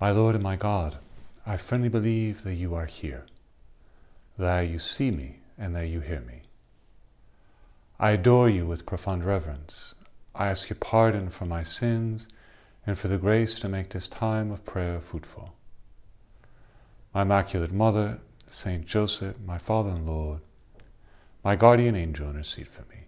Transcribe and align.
My 0.00 0.12
Lord 0.12 0.36
and 0.36 0.44
my 0.44 0.54
God, 0.54 0.98
I 1.44 1.56
firmly 1.56 1.88
believe 1.88 2.44
that 2.44 2.54
you 2.54 2.74
are 2.74 2.86
here, 2.86 3.26
that 4.38 4.60
you 4.68 4.78
see 4.78 5.10
me 5.10 5.40
and 5.58 5.74
that 5.74 5.88
you 5.88 6.00
hear 6.00 6.20
me. 6.20 6.42
I 7.98 8.12
adore 8.12 8.48
you 8.48 8.64
with 8.64 8.86
profound 8.86 9.24
reverence. 9.24 9.96
I 10.36 10.46
ask 10.48 10.70
your 10.70 10.78
pardon 10.78 11.30
for 11.30 11.46
my 11.46 11.64
sins 11.64 12.28
and 12.86 12.96
for 12.96 13.08
the 13.08 13.18
grace 13.18 13.58
to 13.58 13.68
make 13.68 13.88
this 13.88 14.06
time 14.06 14.52
of 14.52 14.64
prayer 14.64 15.00
fruitful. 15.00 15.52
My 17.12 17.22
Immaculate 17.22 17.72
Mother, 17.72 18.20
Saint 18.46 18.86
Joseph, 18.86 19.34
my 19.44 19.58
Father 19.58 19.90
and 19.90 20.06
Lord, 20.06 20.40
my 21.42 21.56
guardian 21.56 21.96
angel, 21.96 22.30
intercede 22.30 22.68
for 22.68 22.82
me. 22.82 23.00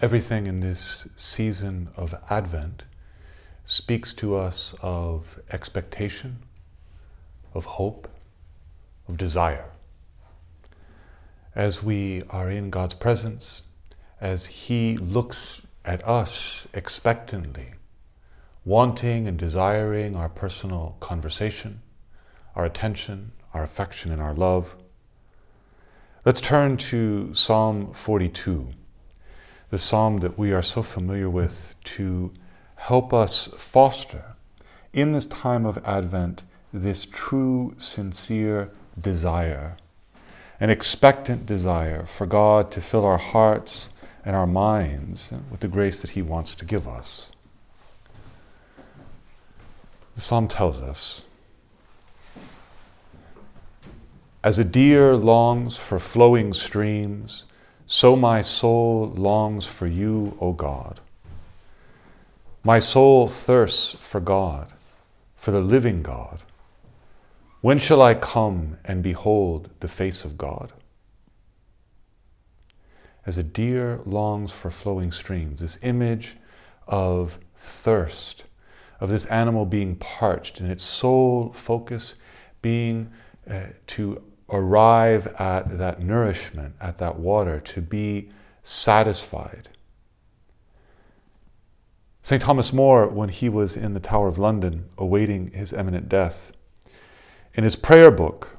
Everything 0.00 0.46
in 0.46 0.60
this 0.60 1.08
season 1.16 1.88
of 1.96 2.14
Advent 2.28 2.84
speaks 3.64 4.12
to 4.14 4.36
us 4.36 4.74
of 4.82 5.40
expectation, 5.50 6.38
of 7.54 7.64
hope, 7.64 8.08
of 9.08 9.16
desire. 9.16 9.70
As 11.54 11.82
we 11.82 12.22
are 12.30 12.50
in 12.50 12.70
God's 12.70 12.94
presence, 12.94 13.64
as 14.20 14.46
He 14.46 14.96
looks 14.96 15.62
at 15.84 16.06
us 16.06 16.66
expectantly, 16.72 17.74
wanting 18.64 19.28
and 19.28 19.38
desiring 19.38 20.16
our 20.16 20.28
personal 20.28 20.96
conversation, 21.00 21.82
our 22.54 22.64
attention, 22.64 23.32
our 23.52 23.62
affection, 23.62 24.10
and 24.10 24.20
our 24.20 24.34
love. 24.34 24.76
Let's 26.24 26.40
turn 26.40 26.76
to 26.78 27.34
Psalm 27.34 27.92
42, 27.92 28.70
the 29.70 29.78
psalm 29.78 30.18
that 30.18 30.38
we 30.38 30.52
are 30.52 30.62
so 30.62 30.82
familiar 30.82 31.28
with 31.28 31.74
to 31.84 32.32
help 32.76 33.12
us 33.12 33.48
foster 33.56 34.34
in 34.92 35.12
this 35.12 35.26
time 35.26 35.66
of 35.66 35.78
Advent 35.84 36.44
this 36.72 37.06
true, 37.06 37.74
sincere 37.78 38.70
desire, 39.00 39.76
an 40.60 40.70
expectant 40.70 41.46
desire 41.46 42.04
for 42.04 42.26
God 42.26 42.70
to 42.72 42.80
fill 42.80 43.04
our 43.04 43.18
hearts 43.18 43.90
and 44.24 44.34
our 44.34 44.46
minds 44.46 45.32
with 45.50 45.60
the 45.60 45.68
grace 45.68 46.02
that 46.02 46.10
He 46.10 46.22
wants 46.22 46.54
to 46.56 46.64
give 46.64 46.88
us. 46.88 47.32
The 50.14 50.20
psalm 50.20 50.48
tells 50.48 50.80
us 50.80 51.24
As 54.42 54.58
a 54.58 54.64
deer 54.64 55.16
longs 55.16 55.76
for 55.76 55.98
flowing 55.98 56.52
streams, 56.52 57.44
so 57.86 58.16
my 58.16 58.40
soul 58.40 59.12
longs 59.16 59.66
for 59.66 59.86
you, 59.86 60.36
O 60.40 60.52
God. 60.52 61.00
My 62.66 62.78
soul 62.78 63.28
thirsts 63.28 63.94
for 64.00 64.20
God, 64.20 64.72
for 65.36 65.50
the 65.50 65.60
living 65.60 66.02
God. 66.02 66.40
When 67.60 67.78
shall 67.78 68.00
I 68.00 68.14
come 68.14 68.78
and 68.86 69.02
behold 69.02 69.68
the 69.80 69.88
face 69.88 70.24
of 70.24 70.38
God? 70.38 70.72
As 73.26 73.36
a 73.36 73.42
deer 73.42 74.00
longs 74.06 74.50
for 74.50 74.70
flowing 74.70 75.12
streams, 75.12 75.60
this 75.60 75.78
image 75.82 76.36
of 76.86 77.38
thirst, 77.54 78.44
of 78.98 79.10
this 79.10 79.26
animal 79.26 79.66
being 79.66 79.96
parched 79.96 80.58
and 80.58 80.70
its 80.70 80.82
sole 80.82 81.52
focus 81.52 82.14
being 82.62 83.10
uh, 83.48 83.64
to 83.88 84.22
arrive 84.48 85.26
at 85.38 85.76
that 85.76 86.00
nourishment, 86.00 86.74
at 86.80 86.96
that 86.96 87.18
water, 87.18 87.60
to 87.60 87.82
be 87.82 88.30
satisfied. 88.62 89.68
St. 92.24 92.40
Thomas 92.40 92.72
More, 92.72 93.06
when 93.06 93.28
he 93.28 93.50
was 93.50 93.76
in 93.76 93.92
the 93.92 94.00
Tower 94.00 94.28
of 94.28 94.38
London 94.38 94.88
awaiting 94.96 95.50
his 95.50 95.74
imminent 95.74 96.08
death, 96.08 96.52
in 97.52 97.64
his 97.64 97.76
prayer 97.76 98.10
book, 98.10 98.56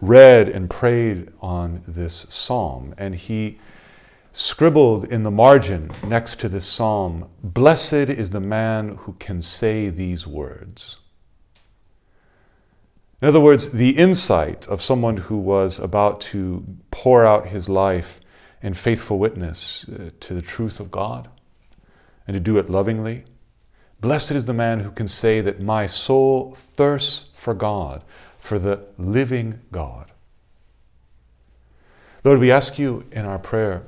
read 0.00 0.48
and 0.48 0.70
prayed 0.70 1.32
on 1.40 1.82
this 1.88 2.26
psalm, 2.28 2.94
and 2.96 3.16
he 3.16 3.58
scribbled 4.30 5.04
in 5.04 5.24
the 5.24 5.32
margin 5.32 5.90
next 6.06 6.38
to 6.38 6.48
this 6.48 6.64
psalm 6.64 7.28
Blessed 7.42 7.92
is 7.92 8.30
the 8.30 8.38
man 8.38 8.94
who 8.98 9.14
can 9.14 9.42
say 9.42 9.88
these 9.88 10.24
words. 10.24 11.00
In 13.20 13.26
other 13.26 13.40
words, 13.40 13.70
the 13.70 13.98
insight 13.98 14.68
of 14.68 14.80
someone 14.80 15.16
who 15.16 15.38
was 15.38 15.80
about 15.80 16.20
to 16.20 16.64
pour 16.92 17.26
out 17.26 17.48
his 17.48 17.68
life 17.68 18.20
in 18.62 18.74
faithful 18.74 19.18
witness 19.18 19.88
uh, 19.88 20.10
to 20.20 20.34
the 20.34 20.42
truth 20.42 20.78
of 20.78 20.92
God 20.92 21.28
and 22.26 22.34
to 22.34 22.40
do 22.40 22.58
it 22.58 22.70
lovingly. 22.70 23.24
Blessed 24.00 24.32
is 24.32 24.44
the 24.44 24.52
man 24.52 24.80
who 24.80 24.90
can 24.90 25.08
say 25.08 25.40
that 25.40 25.60
my 25.60 25.86
soul 25.86 26.52
thirsts 26.52 27.30
for 27.32 27.54
God, 27.54 28.02
for 28.38 28.58
the 28.58 28.84
living 28.98 29.60
God. 29.72 30.10
Lord, 32.24 32.40
we 32.40 32.50
ask 32.50 32.78
you 32.78 33.04
in 33.12 33.24
our 33.24 33.38
prayer, 33.38 33.84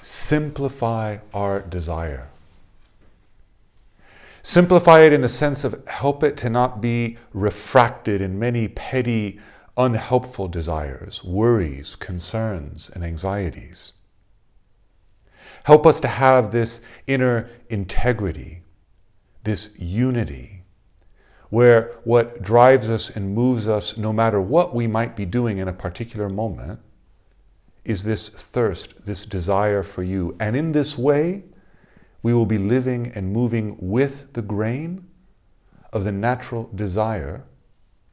simplify 0.00 1.18
our 1.32 1.60
desire. 1.60 2.28
Simplify 4.42 5.00
it 5.00 5.12
in 5.12 5.20
the 5.20 5.28
sense 5.28 5.64
of 5.64 5.86
help 5.86 6.22
it 6.22 6.36
to 6.38 6.50
not 6.50 6.80
be 6.80 7.18
refracted 7.32 8.20
in 8.20 8.38
many 8.38 8.68
petty, 8.68 9.38
unhelpful 9.76 10.48
desires, 10.48 11.22
worries, 11.22 11.94
concerns, 11.96 12.90
and 12.90 13.04
anxieties. 13.04 13.92
Help 15.68 15.86
us 15.86 16.00
to 16.00 16.08
have 16.08 16.50
this 16.50 16.80
inner 17.06 17.46
integrity, 17.68 18.62
this 19.44 19.74
unity, 19.78 20.62
where 21.50 21.92
what 22.04 22.42
drives 22.42 22.88
us 22.88 23.10
and 23.10 23.34
moves 23.34 23.68
us, 23.68 23.98
no 23.98 24.10
matter 24.10 24.40
what 24.40 24.74
we 24.74 24.86
might 24.86 25.14
be 25.14 25.26
doing 25.26 25.58
in 25.58 25.68
a 25.68 25.72
particular 25.74 26.30
moment, 26.30 26.80
is 27.84 28.04
this 28.04 28.30
thirst, 28.30 29.04
this 29.04 29.26
desire 29.26 29.82
for 29.82 30.02
you. 30.02 30.34
And 30.40 30.56
in 30.56 30.72
this 30.72 30.96
way, 30.96 31.42
we 32.22 32.32
will 32.32 32.46
be 32.46 32.56
living 32.56 33.12
and 33.14 33.30
moving 33.30 33.76
with 33.78 34.32
the 34.32 34.40
grain 34.40 35.06
of 35.92 36.02
the 36.04 36.12
natural 36.12 36.70
desire 36.74 37.44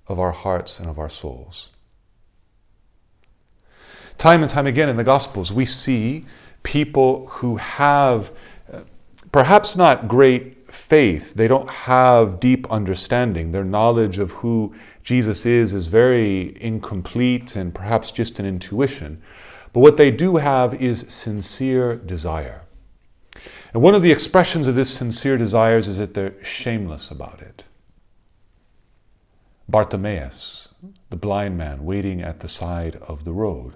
of 0.08 0.20
our 0.20 0.34
hearts 0.34 0.78
and 0.78 0.90
of 0.90 1.00
our 1.00 1.08
souls. 1.08 1.70
Time 4.18 4.42
and 4.42 4.50
time 4.50 4.68
again 4.68 4.90
in 4.90 4.98
the 4.98 5.06
Gospels, 5.06 5.54
we 5.54 5.66
see 5.66 6.26
people 6.66 7.28
who 7.28 7.56
have 7.56 8.34
uh, 8.74 8.82
perhaps 9.32 9.78
not 9.78 10.10
great 10.10 10.70
faith, 10.70 11.36
they 11.36 11.48
don't 11.48 11.70
have 11.70 12.40
deep 12.40 12.70
understanding. 12.70 13.52
Their 13.52 13.64
knowledge 13.64 14.18
of 14.18 14.32
who 14.32 14.76
Jesus 15.04 15.46
is 15.46 15.74
is 15.74 15.88
very 15.88 16.62
incomplete 16.62 17.56
and 17.56 17.74
perhaps 17.74 18.12
just 18.12 18.40
an 18.40 18.46
intuition. 18.46 19.22
But 19.72 19.80
what 19.82 19.98
they 19.98 20.12
do 20.12 20.38
have 20.38 20.74
is 20.82 21.06
sincere 21.08 21.96
desire. 21.96 22.64
And 23.74 23.84
one 23.84 23.94
of 23.94 24.02
the 24.02 24.12
expressions 24.12 24.68
of 24.68 24.76
this 24.76 24.90
sincere 24.90 25.38
desires 25.38 25.88
is 25.88 25.98
that 25.98 26.14
they're 26.14 26.44
shameless 26.44 27.12
about 27.12 27.42
it. 27.42 27.64
Bartimaeus, 29.68 30.74
the 31.10 31.16
blind 31.16 31.58
man 31.58 31.86
waiting 31.86 32.22
at 32.22 32.40
the 32.40 32.48
side 32.48 32.96
of 33.08 33.24
the 33.24 33.32
road. 33.32 33.74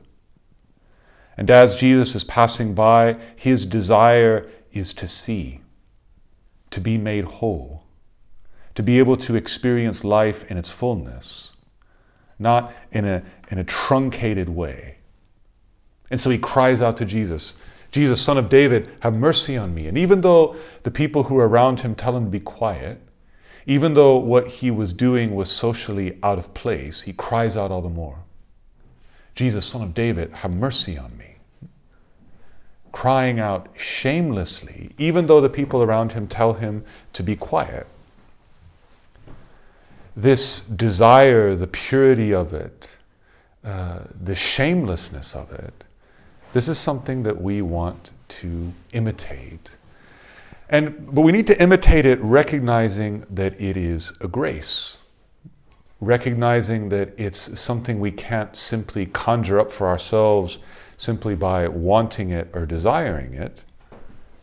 And 1.39 1.49
as 1.49 1.77
Jesus 1.77 2.15
is 2.15 2.25
passing 2.25 2.75
by, 2.75 3.17
his 3.33 3.65
desire 3.65 4.51
is 4.73 4.91
to 4.95 5.07
see, 5.07 5.61
to 6.69 6.81
be 6.81 6.97
made 6.97 7.23
whole, 7.23 7.85
to 8.75 8.83
be 8.83 8.99
able 8.99 9.15
to 9.15 9.35
experience 9.35 10.03
life 10.03 10.51
in 10.51 10.57
its 10.57 10.69
fullness, 10.69 11.55
not 12.37 12.73
in 12.91 13.05
a, 13.05 13.23
in 13.49 13.57
a 13.57 13.63
truncated 13.63 14.49
way. 14.49 14.97
And 16.11 16.19
so 16.19 16.29
he 16.29 16.37
cries 16.37 16.81
out 16.81 16.97
to 16.97 17.05
Jesus, 17.05 17.55
Jesus, 17.89 18.21
son 18.21 18.37
of 18.37 18.49
David, 18.49 18.91
have 18.99 19.15
mercy 19.15 19.55
on 19.55 19.73
me. 19.73 19.87
And 19.87 19.97
even 19.97 20.19
though 20.19 20.57
the 20.83 20.91
people 20.91 21.23
who 21.23 21.37
are 21.37 21.47
around 21.47 21.79
him 21.79 21.95
tell 21.95 22.17
him 22.17 22.25
to 22.25 22.29
be 22.29 22.41
quiet, 22.41 22.99
even 23.65 23.93
though 23.93 24.17
what 24.17 24.47
he 24.47 24.71
was 24.71 24.91
doing 24.91 25.33
was 25.33 25.49
socially 25.49 26.19
out 26.21 26.37
of 26.37 26.53
place, 26.53 27.03
he 27.03 27.13
cries 27.13 27.55
out 27.55 27.71
all 27.71 27.81
the 27.81 27.87
more 27.87 28.25
Jesus, 29.35 29.65
son 29.65 29.81
of 29.81 29.93
David, 29.93 30.33
have 30.33 30.51
mercy 30.51 30.97
on 30.97 31.17
me. 31.17 31.28
Crying 32.99 33.39
out 33.39 33.69
shamelessly, 33.77 34.89
even 34.97 35.27
though 35.27 35.39
the 35.39 35.49
people 35.49 35.81
around 35.81 36.11
him 36.11 36.27
tell 36.27 36.55
him 36.55 36.83
to 37.13 37.23
be 37.23 37.33
quiet. 37.33 37.87
This 40.17 40.59
desire, 40.59 41.55
the 41.55 41.65
purity 41.65 42.33
of 42.33 42.53
it, 42.53 42.97
uh, 43.63 43.99
the 44.21 44.35
shamelessness 44.35 45.33
of 45.33 45.49
it, 45.53 45.85
this 46.51 46.67
is 46.67 46.77
something 46.77 47.23
that 47.23 47.41
we 47.41 47.61
want 47.61 48.11
to 48.27 48.73
imitate. 48.91 49.77
And, 50.69 51.15
but 51.15 51.21
we 51.21 51.31
need 51.31 51.47
to 51.47 51.63
imitate 51.63 52.03
it 52.05 52.19
recognizing 52.19 53.25
that 53.29 53.53
it 53.61 53.77
is 53.77 54.11
a 54.19 54.27
grace, 54.27 54.97
recognizing 56.01 56.89
that 56.89 57.13
it's 57.17 57.57
something 57.57 58.01
we 58.01 58.11
can't 58.11 58.57
simply 58.57 59.05
conjure 59.05 59.57
up 59.57 59.71
for 59.71 59.87
ourselves 59.87 60.57
simply 60.99 61.33
by 61.33 61.67
wanting 61.67 62.29
it 62.29 62.49
or 62.53 62.65
desiring 62.65 63.33
it, 63.33 63.63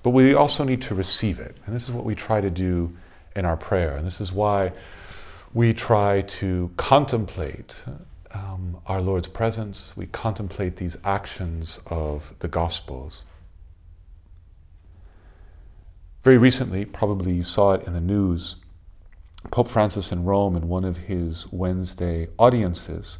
but 0.02 0.10
we 0.10 0.34
also 0.34 0.64
need 0.64 0.80
to 0.80 0.94
receive 0.94 1.38
it. 1.38 1.54
And 1.66 1.76
this 1.76 1.86
is 1.88 1.94
what 1.94 2.04
we 2.04 2.14
try 2.14 2.40
to 2.40 2.50
do 2.50 2.96
in 3.36 3.44
our 3.44 3.58
prayer. 3.58 3.94
And 3.94 4.06
this 4.06 4.20
is 4.20 4.32
why 4.32 4.72
we 5.52 5.74
try 5.74 6.22
to 6.22 6.70
contemplate 6.76 7.84
um, 8.32 8.78
our 8.86 9.00
Lord's 9.00 9.28
presence, 9.28 9.94
we 9.96 10.06
contemplate 10.06 10.76
these 10.76 10.96
actions 11.04 11.80
of 11.86 12.34
the 12.40 12.48
Gospels. 12.48 13.24
Very 16.22 16.38
recently, 16.38 16.84
probably 16.84 17.34
you 17.34 17.42
saw 17.42 17.72
it 17.72 17.86
in 17.86 17.92
the 17.92 18.00
news, 18.00 18.56
Pope 19.50 19.68
Francis 19.68 20.10
in 20.10 20.24
Rome, 20.24 20.56
in 20.56 20.68
one 20.68 20.84
of 20.84 20.96
his 20.96 21.50
Wednesday 21.52 22.28
audiences, 22.38 23.18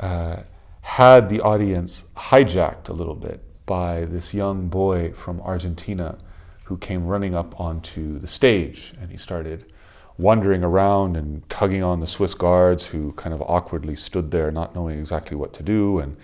uh, 0.00 0.38
had 0.88 1.28
the 1.28 1.40
audience 1.42 2.06
hijacked 2.16 2.88
a 2.88 2.92
little 2.94 3.14
bit 3.14 3.42
by 3.66 4.06
this 4.06 4.32
young 4.32 4.68
boy 4.68 5.12
from 5.12 5.38
Argentina 5.42 6.16
who 6.64 6.78
came 6.78 7.06
running 7.06 7.34
up 7.34 7.60
onto 7.60 8.18
the 8.18 8.26
stage 8.26 8.94
and 8.98 9.10
he 9.10 9.18
started 9.18 9.70
wandering 10.16 10.64
around 10.64 11.14
and 11.14 11.46
tugging 11.50 11.82
on 11.82 12.00
the 12.00 12.06
Swiss 12.06 12.32
guards 12.32 12.86
who 12.86 13.12
kind 13.12 13.34
of 13.34 13.42
awkwardly 13.42 13.94
stood 13.94 14.30
there 14.30 14.50
not 14.50 14.74
knowing 14.74 14.98
exactly 14.98 15.36
what 15.36 15.52
to 15.52 15.62
do. 15.62 15.98
And 15.98 16.16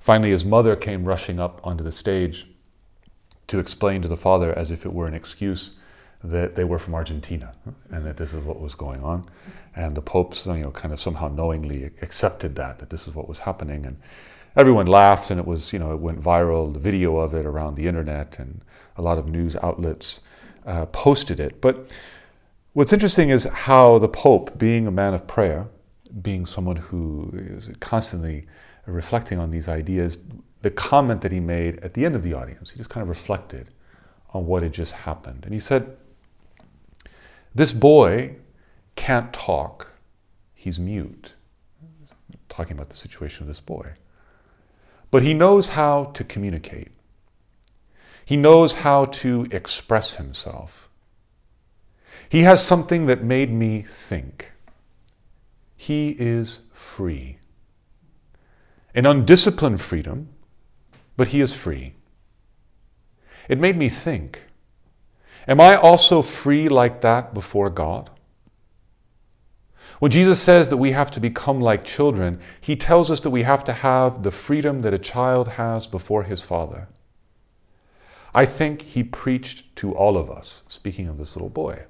finally, 0.00 0.30
his 0.30 0.44
mother 0.44 0.74
came 0.74 1.04
rushing 1.04 1.38
up 1.38 1.60
onto 1.62 1.84
the 1.84 1.92
stage 1.92 2.48
to 3.48 3.58
explain 3.58 4.00
to 4.00 4.08
the 4.08 4.16
father, 4.16 4.56
as 4.58 4.70
if 4.70 4.86
it 4.86 4.92
were 4.94 5.06
an 5.06 5.14
excuse, 5.14 5.72
that 6.24 6.56
they 6.56 6.64
were 6.64 6.78
from 6.78 6.94
Argentina 6.94 7.52
and 7.90 8.06
that 8.06 8.16
this 8.16 8.32
is 8.32 8.42
what 8.42 8.58
was 8.58 8.74
going 8.74 9.04
on. 9.04 9.28
And 9.78 9.94
the 9.94 10.02
popes, 10.02 10.44
you 10.44 10.54
know, 10.54 10.72
kind 10.72 10.92
of 10.92 11.00
somehow 11.00 11.28
knowingly 11.28 11.92
accepted 12.02 12.56
that, 12.56 12.80
that 12.80 12.90
this 12.90 13.06
is 13.06 13.14
what 13.14 13.28
was 13.28 13.38
happening. 13.38 13.86
And 13.86 13.96
everyone 14.56 14.88
laughed 14.88 15.30
and 15.30 15.38
it 15.38 15.46
was, 15.46 15.72
you 15.72 15.78
know, 15.78 15.92
it 15.92 16.00
went 16.00 16.20
viral, 16.20 16.72
the 16.72 16.80
video 16.80 17.18
of 17.18 17.32
it 17.32 17.46
around 17.46 17.76
the 17.76 17.86
internet 17.86 18.40
and 18.40 18.60
a 18.96 19.02
lot 19.02 19.18
of 19.18 19.28
news 19.28 19.54
outlets 19.62 20.22
uh, 20.66 20.86
posted 20.86 21.38
it. 21.38 21.60
But 21.60 21.94
what's 22.72 22.92
interesting 22.92 23.30
is 23.30 23.44
how 23.44 24.00
the 24.00 24.08
Pope, 24.08 24.58
being 24.58 24.88
a 24.88 24.90
man 24.90 25.14
of 25.14 25.28
prayer, 25.28 25.68
being 26.22 26.44
someone 26.44 26.74
who 26.76 27.30
is 27.32 27.70
constantly 27.78 28.46
reflecting 28.84 29.38
on 29.38 29.52
these 29.52 29.68
ideas, 29.68 30.18
the 30.62 30.72
comment 30.72 31.20
that 31.20 31.30
he 31.30 31.38
made 31.38 31.78
at 31.84 31.94
the 31.94 32.04
end 32.04 32.16
of 32.16 32.24
the 32.24 32.34
audience, 32.34 32.70
he 32.70 32.78
just 32.78 32.90
kind 32.90 33.02
of 33.02 33.08
reflected 33.08 33.68
on 34.30 34.44
what 34.44 34.64
had 34.64 34.72
just 34.72 34.92
happened. 34.92 35.44
And 35.44 35.54
he 35.54 35.60
said, 35.60 35.96
This 37.54 37.72
boy 37.72 38.34
can't 38.98 39.32
talk, 39.32 39.92
he's 40.54 40.80
mute. 40.80 41.34
Talking 42.48 42.76
about 42.76 42.88
the 42.88 42.96
situation 42.96 43.44
of 43.44 43.46
this 43.46 43.60
boy. 43.60 43.92
But 45.12 45.22
he 45.22 45.34
knows 45.34 45.70
how 45.70 46.06
to 46.14 46.24
communicate. 46.24 46.90
He 48.24 48.36
knows 48.36 48.74
how 48.74 49.04
to 49.22 49.46
express 49.52 50.16
himself. 50.16 50.90
He 52.28 52.40
has 52.40 52.62
something 52.62 53.06
that 53.06 53.22
made 53.22 53.52
me 53.52 53.82
think. 53.82 54.50
He 55.76 56.16
is 56.18 56.62
free. 56.72 57.38
An 58.96 59.06
undisciplined 59.06 59.80
freedom, 59.80 60.28
but 61.16 61.28
he 61.28 61.40
is 61.40 61.54
free. 61.54 61.94
It 63.48 63.60
made 63.60 63.76
me 63.76 63.88
think 63.88 64.42
Am 65.46 65.60
I 65.60 65.76
also 65.76 66.20
free 66.20 66.68
like 66.68 67.00
that 67.00 67.32
before 67.32 67.70
God? 67.70 68.10
When 69.98 70.10
Jesus 70.10 70.40
says 70.40 70.68
that 70.68 70.76
we 70.76 70.92
have 70.92 71.10
to 71.12 71.20
become 71.20 71.60
like 71.60 71.84
children, 71.84 72.40
he 72.60 72.76
tells 72.76 73.10
us 73.10 73.20
that 73.20 73.30
we 73.30 73.42
have 73.42 73.64
to 73.64 73.72
have 73.72 74.22
the 74.22 74.30
freedom 74.30 74.82
that 74.82 74.94
a 74.94 74.98
child 74.98 75.48
has 75.48 75.86
before 75.86 76.22
his 76.22 76.40
father. 76.40 76.88
I 78.34 78.44
think 78.44 78.82
he 78.82 79.02
preached 79.02 79.74
to 79.76 79.94
all 79.94 80.16
of 80.16 80.30
us, 80.30 80.62
speaking 80.68 81.08
of 81.08 81.18
this 81.18 81.34
little 81.34 81.48
boy. 81.48 81.84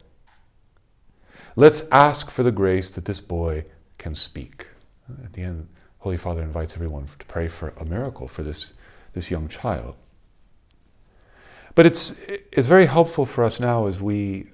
Let's 1.57 1.85
ask 1.93 2.31
for 2.31 2.43
the 2.43 2.53
grace 2.53 2.91
that 2.91 3.05
this 3.05 3.21
boy 3.21 3.65
can 3.99 4.15
speak. 4.15 4.69
At 5.25 5.33
the 5.35 5.43
end, 5.43 5.69
Holy 5.99 6.17
Father 6.17 6.43
invites 6.43 6.75
everyone 6.75 7.07
to 7.07 7.27
pray 7.27 7.49
for 7.49 7.75
a 7.77 7.85
miracle 7.85 8.29
for 8.29 8.43
this, 8.43 8.73
this 9.13 9.31
young 9.31 9.49
child. 9.49 9.97
But 11.75 11.87
it's, 11.87 12.19
it's 12.53 12.67
very 12.67 12.87
helpful 12.87 13.27
for 13.27 13.45
us 13.45 13.61
now 13.61 13.87
as 13.87 14.01
we 14.01 14.51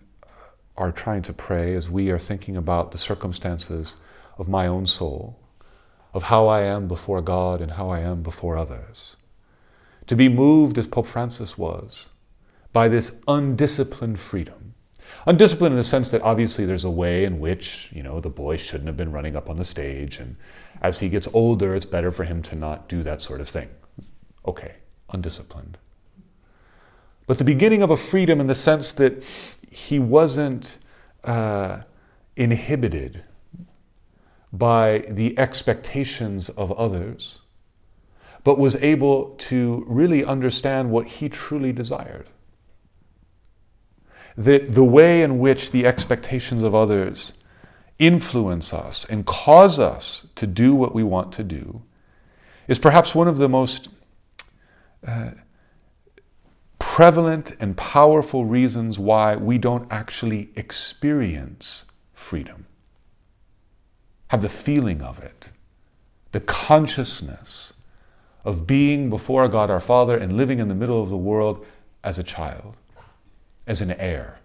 are 0.76 0.93
trying 0.93 1.23
to 1.23 1.32
pray, 1.32 1.75
as 1.75 1.91
we 1.91 2.11
are 2.11 2.19
thinking 2.19 2.56
about 2.56 2.93
the 2.93 2.99
circumstances 2.99 3.97
of 4.38 4.49
my 4.49 4.67
own 4.67 4.87
soul, 4.87 5.38
of 6.12 6.25
how 6.25 6.47
I 6.47 6.62
am 6.62 6.88
before 6.88 7.23
God 7.23 7.61
and 7.61 7.73
how 7.73 7.91
I 7.91 8.00
am 8.00 8.23
before 8.23 8.56
others 8.56 9.17
to 10.06 10.17
be 10.17 10.29
moved 10.29 10.79
as 10.79 10.87
Pope 10.87 11.06
Francis 11.06 11.56
was 11.56 12.11
by 12.73 12.88
this 12.88 13.21
undisciplined 13.26 14.19
freedom. 14.19 14.75
Undisciplined 15.26 15.73
in 15.73 15.79
the 15.79 15.85
sense 15.85 16.11
that 16.11 16.23
obviously 16.23 16.67
there's 16.67 16.85
a 16.85 16.91
way 16.91 17.25
in 17.25 17.41
which, 17.41 17.91
you 17.93 18.03
know, 18.03 18.21
the 18.21 18.31
boy 18.31 18.56
shouldn't 18.56 18.88
have 18.88 18.97
been 18.97 19.12
running 19.12 19.37
up 19.37 19.49
on 19.49 19.56
the 19.56 19.65
stage, 19.65 20.19
and 20.19 20.37
as 20.82 21.00
he 21.00 21.09
gets 21.09 21.29
older, 21.32 21.75
it's 21.75 21.87
better 21.87 22.11
for 22.11 22.25
him 22.25 22.43
to 22.43 22.55
not 22.55 22.88
do 22.88 23.03
that 23.03 23.21
sort 23.21 23.41
of 23.41 23.49
thing. 23.49 23.71
Okay, 24.47 24.75
undisciplined. 25.11 25.79
But 27.26 27.38
the 27.38 27.44
beginning 27.44 27.82
of 27.82 27.91
a 27.91 27.97
freedom 27.97 28.41
in 28.41 28.49
the 28.49 28.55
sense 28.55 28.93
that 28.94 29.25
he 29.75 29.99
wasn't 29.99 30.79
uh, 31.25 31.81
inhibited 32.37 33.25
by 34.53 35.05
the 35.09 35.38
expectations 35.38 36.49
of 36.50 36.71
others 36.73 37.41
but 38.44 38.59
was 38.59 38.76
able 38.76 39.31
to 39.37 39.85
really 39.88 40.23
understand 40.23 40.91
what 40.91 41.06
he 41.06 41.29
truly 41.31 41.73
desired. 41.73 42.29
That 44.37 44.73
the 44.73 44.85
way 44.85 45.23
in 45.23 45.38
which 45.38 45.71
the 45.71 45.87
expectations 45.87 46.62
of 46.62 46.75
others 46.75 47.32
influence 47.99 48.75
us 48.75 49.06
and 49.06 49.25
cause 49.25 49.79
us 49.79 50.26
to 50.35 50.47
do 50.47 50.75
what 50.75 50.94
we 50.94 51.03
want 51.03 51.32
to 51.32 51.43
do 51.43 51.82
is 52.69 52.79
perhaps 52.79 53.15
one 53.15 53.29
of 53.29 53.38
the 53.38 53.49
most 53.49 53.88
uh, 55.06 55.31
prevalent 56.94 57.56
and 57.58 57.76
powerful 57.76 58.44
reasons 58.44 59.00
why 59.00 59.35
we 59.35 59.58
don't 59.58 59.85
actually 59.91 60.49
experience 60.55 61.87
freedom, 62.12 62.67
have 64.29 64.41
the 64.41 64.49
feeling 64.49 65.02
of 65.02 65.19
it, 65.19 65.50
the 66.31 66.38
consciousness 66.38 67.75
of 68.44 68.64
being 68.64 69.11
before 69.11 69.49
God 69.49 69.70
our 69.70 69.81
Father 69.81 70.17
and 70.17 70.37
living 70.37 70.61
in 70.61 70.69
the 70.69 70.75
middle 70.76 71.02
of 71.02 71.08
the 71.08 71.17
world 71.17 71.67
as 72.05 72.17
a 72.17 72.23
child, 72.23 72.76
as 73.67 73.81
an 73.81 73.90
heir. 73.90 74.38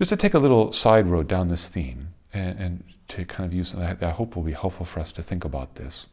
Just 0.00 0.08
to 0.08 0.16
take 0.16 0.34
a 0.34 0.40
little 0.40 0.72
side 0.72 1.06
road 1.06 1.28
down 1.28 1.46
this 1.46 1.68
theme 1.68 2.08
and, 2.32 2.58
and 2.58 2.84
to 3.06 3.24
kind 3.24 3.46
of 3.46 3.54
use 3.54 3.70
that 3.70 4.02
I 4.02 4.10
hope 4.10 4.34
will 4.34 4.42
be 4.42 4.50
helpful 4.50 4.84
for 4.84 4.98
us 4.98 5.12
to 5.12 5.22
think 5.22 5.44
about 5.44 5.76
this. 5.76 6.08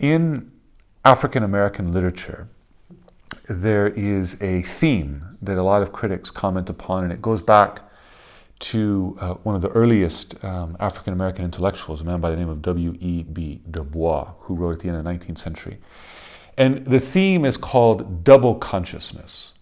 In 0.00 0.50
African 1.04 1.42
American 1.42 1.92
literature, 1.92 2.48
there 3.48 3.88
is 3.88 4.40
a 4.40 4.62
theme 4.62 5.36
that 5.42 5.58
a 5.58 5.62
lot 5.62 5.82
of 5.82 5.92
critics 5.92 6.30
comment 6.30 6.70
upon, 6.70 7.04
and 7.04 7.12
it 7.12 7.20
goes 7.20 7.42
back 7.42 7.80
to 8.60 9.16
uh, 9.20 9.34
one 9.42 9.56
of 9.56 9.62
the 9.62 9.70
earliest 9.70 10.42
um, 10.44 10.76
African 10.78 11.12
American 11.12 11.44
intellectuals, 11.44 12.00
a 12.00 12.04
man 12.04 12.20
by 12.20 12.30
the 12.30 12.36
name 12.36 12.48
of 12.48 12.62
W.E.B. 12.62 13.62
Du 13.68 13.82
Bois, 13.82 14.30
who 14.40 14.54
wrote 14.54 14.74
at 14.74 14.80
the 14.80 14.88
end 14.88 14.96
of 14.98 15.04
the 15.04 15.10
19th 15.10 15.38
century. 15.38 15.78
And 16.56 16.84
the 16.84 17.00
theme 17.00 17.44
is 17.44 17.56
called 17.56 18.22
double 18.22 18.54
consciousness. 18.54 19.54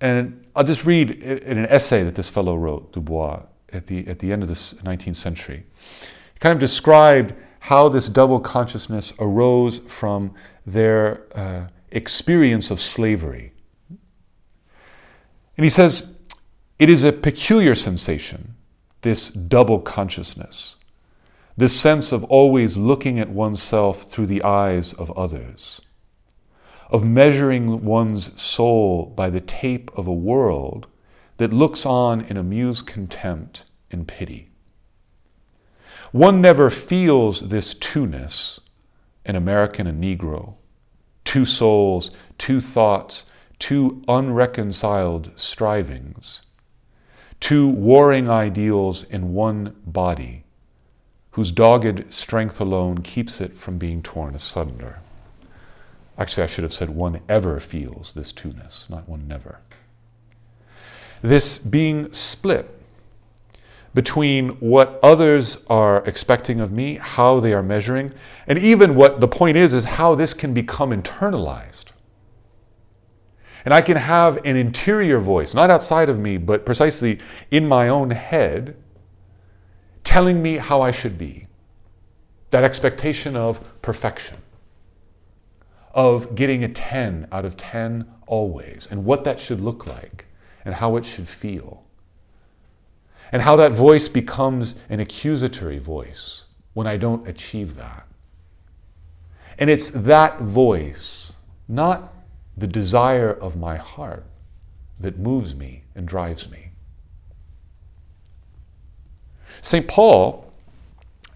And 0.00 0.44
I'll 0.56 0.64
just 0.64 0.84
read 0.84 1.10
in 1.10 1.58
an 1.58 1.66
essay 1.66 2.02
that 2.02 2.16
this 2.16 2.28
fellow 2.28 2.56
wrote, 2.56 2.92
Du 2.92 3.00
Bois, 3.00 3.42
at 3.72 3.86
the, 3.86 4.06
at 4.08 4.18
the 4.18 4.32
end 4.32 4.42
of 4.42 4.48
the 4.48 4.54
19th 4.54 5.16
century. 5.16 5.64
He 6.34 6.38
kind 6.40 6.52
of 6.52 6.58
described 6.58 7.34
how 7.60 7.88
this 7.88 8.08
double 8.08 8.40
consciousness 8.40 9.12
arose 9.18 9.78
from 9.78 10.34
their 10.66 11.26
uh, 11.34 11.68
experience 11.90 12.70
of 12.70 12.80
slavery. 12.80 13.52
And 15.56 15.64
he 15.64 15.70
says, 15.70 16.16
it 16.78 16.88
is 16.88 17.02
a 17.02 17.12
peculiar 17.12 17.74
sensation, 17.74 18.54
this 19.02 19.30
double 19.30 19.80
consciousness, 19.80 20.76
this 21.56 21.78
sense 21.78 22.12
of 22.12 22.22
always 22.24 22.76
looking 22.76 23.18
at 23.18 23.30
oneself 23.30 24.04
through 24.04 24.26
the 24.26 24.44
eyes 24.44 24.92
of 24.92 25.10
others, 25.18 25.80
of 26.90 27.04
measuring 27.04 27.84
one's 27.84 28.40
soul 28.40 29.06
by 29.16 29.28
the 29.28 29.40
tape 29.40 29.90
of 29.96 30.06
a 30.06 30.12
world 30.12 30.86
that 31.38 31.52
looks 31.52 31.84
on 31.84 32.20
in 32.22 32.36
amused 32.36 32.86
contempt 32.86 33.64
and 33.90 34.06
pity. 34.06 34.50
One 36.12 36.40
never 36.40 36.70
feels 36.70 37.48
this 37.48 37.74
two-ness, 37.74 38.60
an 39.24 39.36
American 39.36 39.86
and 39.86 40.02
Negro, 40.02 40.54
two 41.24 41.44
souls, 41.44 42.10
two 42.38 42.60
thoughts, 42.60 43.26
two 43.58 44.02
unreconciled 44.08 45.30
strivings 45.38 46.42
two 47.40 47.68
warring 47.68 48.28
ideals 48.28 49.04
in 49.04 49.32
one 49.32 49.74
body, 49.86 50.44
whose 51.32 51.52
dogged 51.52 52.12
strength 52.12 52.60
alone 52.60 52.98
keeps 52.98 53.40
it 53.40 53.56
from 53.56 53.78
being 53.78 54.02
torn 54.02 54.34
asunder. 54.34 54.98
Actually, 56.16 56.42
I 56.42 56.46
should 56.48 56.64
have 56.64 56.72
said 56.72 56.90
one 56.90 57.20
ever 57.28 57.60
feels 57.60 58.12
this 58.12 58.32
two-ness, 58.32 58.88
not 58.90 59.08
one 59.08 59.28
never. 59.28 59.60
this 61.22 61.58
being 61.58 62.12
split 62.12 62.77
between 63.94 64.50
what 64.60 65.00
others 65.02 65.58
are 65.68 66.04
expecting 66.04 66.60
of 66.60 66.70
me, 66.70 66.96
how 66.96 67.40
they 67.40 67.52
are 67.52 67.62
measuring, 67.62 68.12
and 68.46 68.58
even 68.58 68.94
what 68.94 69.20
the 69.20 69.28
point 69.28 69.56
is, 69.56 69.72
is 69.72 69.84
how 69.84 70.14
this 70.14 70.34
can 70.34 70.52
become 70.52 70.90
internalized. 70.90 71.92
And 73.64 73.74
I 73.74 73.82
can 73.82 73.96
have 73.96 74.36
an 74.44 74.56
interior 74.56 75.18
voice, 75.18 75.54
not 75.54 75.70
outside 75.70 76.08
of 76.08 76.18
me, 76.18 76.36
but 76.36 76.64
precisely 76.64 77.18
in 77.50 77.66
my 77.66 77.88
own 77.88 78.10
head, 78.10 78.76
telling 80.04 80.42
me 80.42 80.58
how 80.58 80.80
I 80.80 80.90
should 80.90 81.18
be. 81.18 81.46
That 82.50 82.64
expectation 82.64 83.36
of 83.36 83.82
perfection, 83.82 84.38
of 85.92 86.34
getting 86.34 86.64
a 86.64 86.68
10 86.68 87.28
out 87.32 87.44
of 87.44 87.56
10 87.56 88.06
always, 88.26 88.88
and 88.90 89.04
what 89.04 89.24
that 89.24 89.40
should 89.40 89.60
look 89.60 89.86
like, 89.86 90.26
and 90.64 90.76
how 90.76 90.96
it 90.96 91.04
should 91.04 91.28
feel. 91.28 91.84
And 93.32 93.42
how 93.42 93.56
that 93.56 93.72
voice 93.72 94.08
becomes 94.08 94.74
an 94.88 95.00
accusatory 95.00 95.78
voice 95.78 96.46
when 96.72 96.86
I 96.86 96.96
don't 96.96 97.28
achieve 97.28 97.76
that. 97.76 98.06
And 99.58 99.68
it's 99.68 99.90
that 99.90 100.40
voice, 100.40 101.36
not 101.66 102.14
the 102.56 102.66
desire 102.66 103.30
of 103.30 103.56
my 103.56 103.76
heart 103.76 104.24
that 105.00 105.18
moves 105.18 105.54
me 105.54 105.84
and 105.94 106.06
drives 106.06 106.50
me. 106.50 106.70
St. 109.60 109.86
Paul 109.88 110.52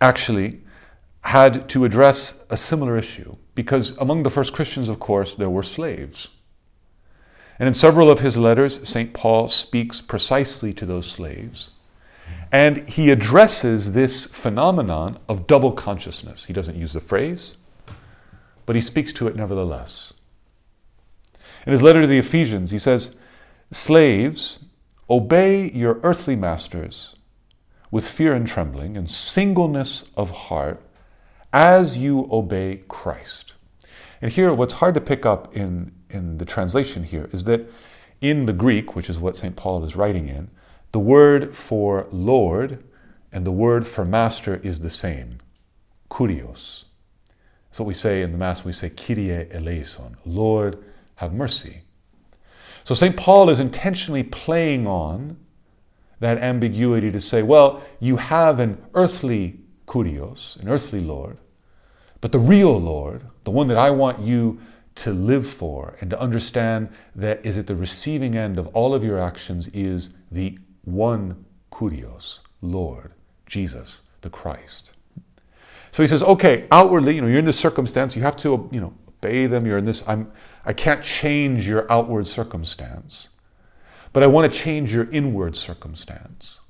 actually 0.00 0.60
had 1.24 1.68
to 1.68 1.84
address 1.84 2.42
a 2.50 2.56
similar 2.56 2.96
issue 2.96 3.36
because 3.54 3.96
among 3.98 4.22
the 4.22 4.30
first 4.30 4.52
Christians, 4.52 4.88
of 4.88 4.98
course, 4.98 5.34
there 5.34 5.50
were 5.50 5.62
slaves. 5.62 6.28
And 7.58 7.68
in 7.68 7.74
several 7.74 8.10
of 8.10 8.20
his 8.20 8.36
letters, 8.36 8.88
St. 8.88 9.12
Paul 9.12 9.48
speaks 9.48 10.00
precisely 10.00 10.72
to 10.74 10.86
those 10.86 11.08
slaves. 11.08 11.72
And 12.50 12.88
he 12.88 13.10
addresses 13.10 13.94
this 13.94 14.26
phenomenon 14.26 15.18
of 15.28 15.46
double 15.46 15.72
consciousness. 15.72 16.44
He 16.44 16.52
doesn't 16.52 16.76
use 16.76 16.92
the 16.92 17.00
phrase, 17.00 17.56
but 18.66 18.76
he 18.76 18.82
speaks 18.82 19.12
to 19.14 19.26
it 19.26 19.36
nevertheless. 19.36 20.14
In 21.66 21.72
his 21.72 21.82
letter 21.82 22.02
to 22.02 22.06
the 22.06 22.18
Ephesians, 22.18 22.70
he 22.70 22.78
says, 22.78 23.16
Slaves, 23.70 24.64
obey 25.08 25.70
your 25.70 25.98
earthly 26.02 26.36
masters 26.36 27.16
with 27.90 28.06
fear 28.06 28.34
and 28.34 28.46
trembling 28.46 28.96
and 28.96 29.08
singleness 29.08 30.08
of 30.16 30.30
heart 30.30 30.82
as 31.52 31.98
you 31.98 32.28
obey 32.30 32.82
Christ. 32.88 33.54
And 34.20 34.30
here, 34.30 34.52
what's 34.54 34.74
hard 34.74 34.94
to 34.94 35.00
pick 35.00 35.26
up 35.26 35.54
in, 35.56 35.92
in 36.08 36.38
the 36.38 36.44
translation 36.44 37.04
here 37.04 37.28
is 37.32 37.44
that 37.44 37.70
in 38.20 38.46
the 38.46 38.52
Greek, 38.52 38.94
which 38.94 39.10
is 39.10 39.18
what 39.18 39.36
St. 39.36 39.56
Paul 39.56 39.84
is 39.84 39.96
writing 39.96 40.28
in, 40.28 40.50
the 40.92 41.00
word 41.00 41.56
for 41.56 42.06
Lord 42.10 42.84
and 43.32 43.46
the 43.46 43.52
word 43.52 43.86
for 43.86 44.04
master 44.04 44.56
is 44.56 44.80
the 44.80 44.90
same, 44.90 45.38
kurios. 46.10 46.84
That's 47.72 47.80
what 47.80 47.86
we 47.86 47.94
say 47.94 48.20
in 48.20 48.32
the 48.32 48.38
Mass, 48.38 48.66
we 48.66 48.72
say 48.72 48.90
Kyrie 48.90 49.50
eleison, 49.50 50.18
Lord, 50.26 50.84
have 51.14 51.32
mercy. 51.32 51.80
So 52.84 52.94
St. 52.94 53.16
Paul 53.16 53.48
is 53.48 53.60
intentionally 53.60 54.22
playing 54.22 54.86
on 54.86 55.38
that 56.20 56.36
ambiguity 56.36 57.10
to 57.10 57.18
say, 57.18 57.42
well, 57.42 57.82
you 57.98 58.16
have 58.16 58.60
an 58.60 58.82
earthly 58.92 59.60
kurios, 59.86 60.60
an 60.60 60.68
earthly 60.68 61.00
Lord, 61.00 61.38
but 62.20 62.32
the 62.32 62.38
real 62.38 62.78
Lord, 62.78 63.24
the 63.44 63.50
one 63.50 63.68
that 63.68 63.78
I 63.78 63.90
want 63.90 64.20
you 64.20 64.60
to 64.96 65.12
live 65.14 65.46
for 65.46 65.96
and 66.02 66.10
to 66.10 66.20
understand 66.20 66.90
that 67.14 67.44
is 67.44 67.56
at 67.56 67.66
the 67.66 67.74
receiving 67.74 68.36
end 68.36 68.58
of 68.58 68.66
all 68.68 68.94
of 68.94 69.02
your 69.02 69.18
actions 69.18 69.68
is 69.68 70.10
the 70.30 70.58
one 70.84 71.44
kurios, 71.70 72.40
Lord, 72.60 73.12
Jesus, 73.46 74.02
the 74.20 74.30
Christ. 74.30 74.94
So 75.90 76.02
he 76.02 76.08
says, 76.08 76.22
okay, 76.22 76.66
outwardly, 76.70 77.14
you 77.16 77.20
know, 77.20 77.26
you're 77.26 77.38
in 77.38 77.44
this 77.44 77.58
circumstance, 77.58 78.16
you 78.16 78.22
have 78.22 78.36
to, 78.36 78.68
you 78.72 78.80
know, 78.80 78.94
obey 79.08 79.46
them, 79.46 79.66
you're 79.66 79.78
in 79.78 79.84
this, 79.84 80.06
I'm, 80.08 80.32
I 80.64 80.72
can't 80.72 81.02
change 81.02 81.68
your 81.68 81.90
outward 81.92 82.26
circumstance, 82.26 83.30
but 84.12 84.22
I 84.22 84.26
want 84.26 84.50
to 84.50 84.58
change 84.58 84.94
your 84.94 85.10
inward 85.10 85.54
circumstance 85.56 86.60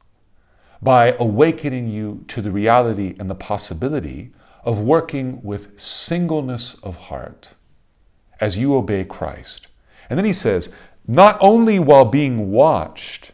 by 0.80 1.14
awakening 1.18 1.88
you 1.88 2.24
to 2.28 2.42
the 2.42 2.50
reality 2.50 3.14
and 3.18 3.30
the 3.30 3.34
possibility 3.34 4.32
of 4.64 4.80
working 4.80 5.40
with 5.42 5.78
singleness 5.78 6.74
of 6.82 6.96
heart 6.96 7.54
as 8.40 8.58
you 8.58 8.74
obey 8.76 9.04
Christ. 9.04 9.68
And 10.10 10.18
then 10.18 10.24
he 10.24 10.32
says, 10.32 10.74
not 11.06 11.36
only 11.40 11.78
while 11.78 12.04
being 12.04 12.50
watched 12.50 13.32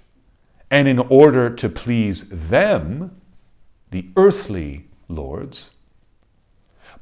and 0.70 0.86
in 0.86 0.98
order 0.98 1.50
to 1.50 1.68
please 1.68 2.28
them, 2.28 3.20
the 3.90 4.08
earthly 4.16 4.86
lords, 5.08 5.70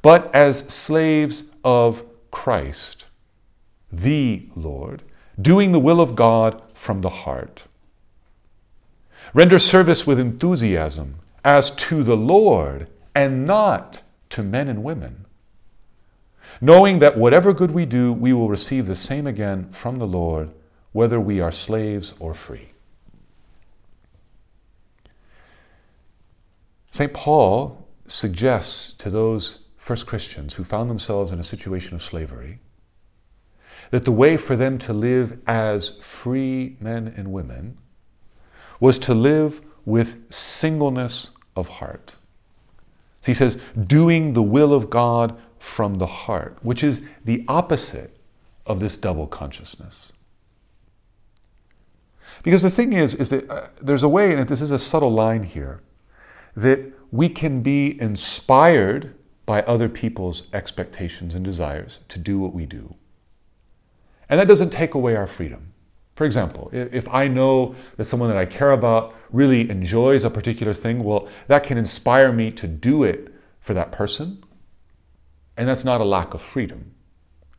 but 0.01 0.33
as 0.33 0.59
slaves 0.59 1.43
of 1.63 2.03
Christ 2.31 3.07
the 3.91 4.47
Lord, 4.55 5.03
doing 5.39 5.71
the 5.71 5.79
will 5.79 6.01
of 6.01 6.15
God 6.15 6.61
from 6.73 7.01
the 7.01 7.09
heart. 7.09 7.67
Render 9.33 9.59
service 9.59 10.05
with 10.05 10.19
enthusiasm 10.19 11.15
as 11.43 11.71
to 11.71 12.03
the 12.03 12.17
Lord 12.17 12.87
and 13.15 13.45
not 13.45 14.01
to 14.29 14.43
men 14.43 14.67
and 14.67 14.83
women, 14.83 15.25
knowing 16.59 16.99
that 16.99 17.17
whatever 17.17 17.53
good 17.53 17.71
we 17.71 17.85
do, 17.85 18.11
we 18.13 18.33
will 18.33 18.49
receive 18.49 18.87
the 18.87 18.95
same 18.95 19.27
again 19.27 19.69
from 19.71 19.99
the 19.99 20.07
Lord, 20.07 20.51
whether 20.91 21.19
we 21.19 21.39
are 21.39 21.51
slaves 21.51 22.13
or 22.19 22.33
free. 22.33 22.69
St. 26.97 27.13
Paul 27.13 27.87
suggests 28.07 28.91
to 28.93 29.11
those 29.11 29.59
first 29.75 30.07
Christians 30.07 30.55
who 30.55 30.63
found 30.63 30.89
themselves 30.89 31.31
in 31.31 31.39
a 31.39 31.43
situation 31.43 31.93
of 31.93 32.01
slavery 32.01 32.57
that 33.91 34.03
the 34.03 34.11
way 34.11 34.35
for 34.35 34.55
them 34.55 34.79
to 34.79 34.93
live 34.93 35.39
as 35.45 35.99
free 35.99 36.75
men 36.79 37.13
and 37.15 37.31
women 37.31 37.77
was 38.79 38.97
to 38.97 39.13
live 39.13 39.61
with 39.85 40.33
singleness 40.33 41.29
of 41.55 41.67
heart. 41.67 42.15
So 43.21 43.27
he 43.27 43.35
says, 43.35 43.59
doing 43.79 44.33
the 44.33 44.41
will 44.41 44.73
of 44.73 44.89
God 44.89 45.39
from 45.59 45.99
the 45.99 46.07
heart, 46.07 46.57
which 46.63 46.83
is 46.83 47.03
the 47.23 47.45
opposite 47.47 48.17
of 48.65 48.79
this 48.79 48.97
double 48.97 49.27
consciousness. 49.27 50.13
Because 52.41 52.63
the 52.63 52.71
thing 52.71 52.93
is, 52.93 53.13
is 53.13 53.29
that 53.29 53.47
uh, 53.51 53.67
there's 53.79 54.01
a 54.01 54.09
way, 54.09 54.33
and 54.33 54.49
this 54.49 54.61
is 54.61 54.71
a 54.71 54.79
subtle 54.79 55.11
line 55.11 55.43
here, 55.43 55.83
that 56.57 56.91
we 57.11 57.29
can 57.29 57.61
be 57.61 58.01
inspired 58.01 59.13
by 59.45 59.61
other 59.61 59.87
people's 59.87 60.43
expectations 60.51 61.35
and 61.35 61.45
desires 61.45 62.01
to 62.09 62.17
do 62.17 62.39
what 62.39 62.53
we 62.53 62.65
do. 62.65 62.95
And 64.27 64.39
that 64.39 64.47
doesn't 64.47 64.71
take 64.71 64.95
away 64.95 65.15
our 65.15 65.27
freedom. 65.27 65.71
For 66.15 66.25
example, 66.25 66.69
if 66.73 67.07
I 67.13 67.27
know 67.27 67.75
that 67.95 68.05
someone 68.05 68.29
that 68.29 68.37
I 68.37 68.47
care 68.47 68.71
about 68.71 69.13
really 69.31 69.69
enjoys 69.69 70.23
a 70.23 70.31
particular 70.31 70.73
thing, 70.73 71.03
well, 71.03 71.29
that 71.45 71.63
can 71.63 71.77
inspire 71.77 72.33
me 72.33 72.51
to 72.53 72.67
do 72.67 73.03
it 73.03 73.31
for 73.59 73.75
that 73.75 73.91
person. 73.91 74.43
And 75.55 75.69
that's 75.69 75.85
not 75.85 76.01
a 76.01 76.05
lack 76.05 76.33
of 76.33 76.41
freedom. 76.41 76.95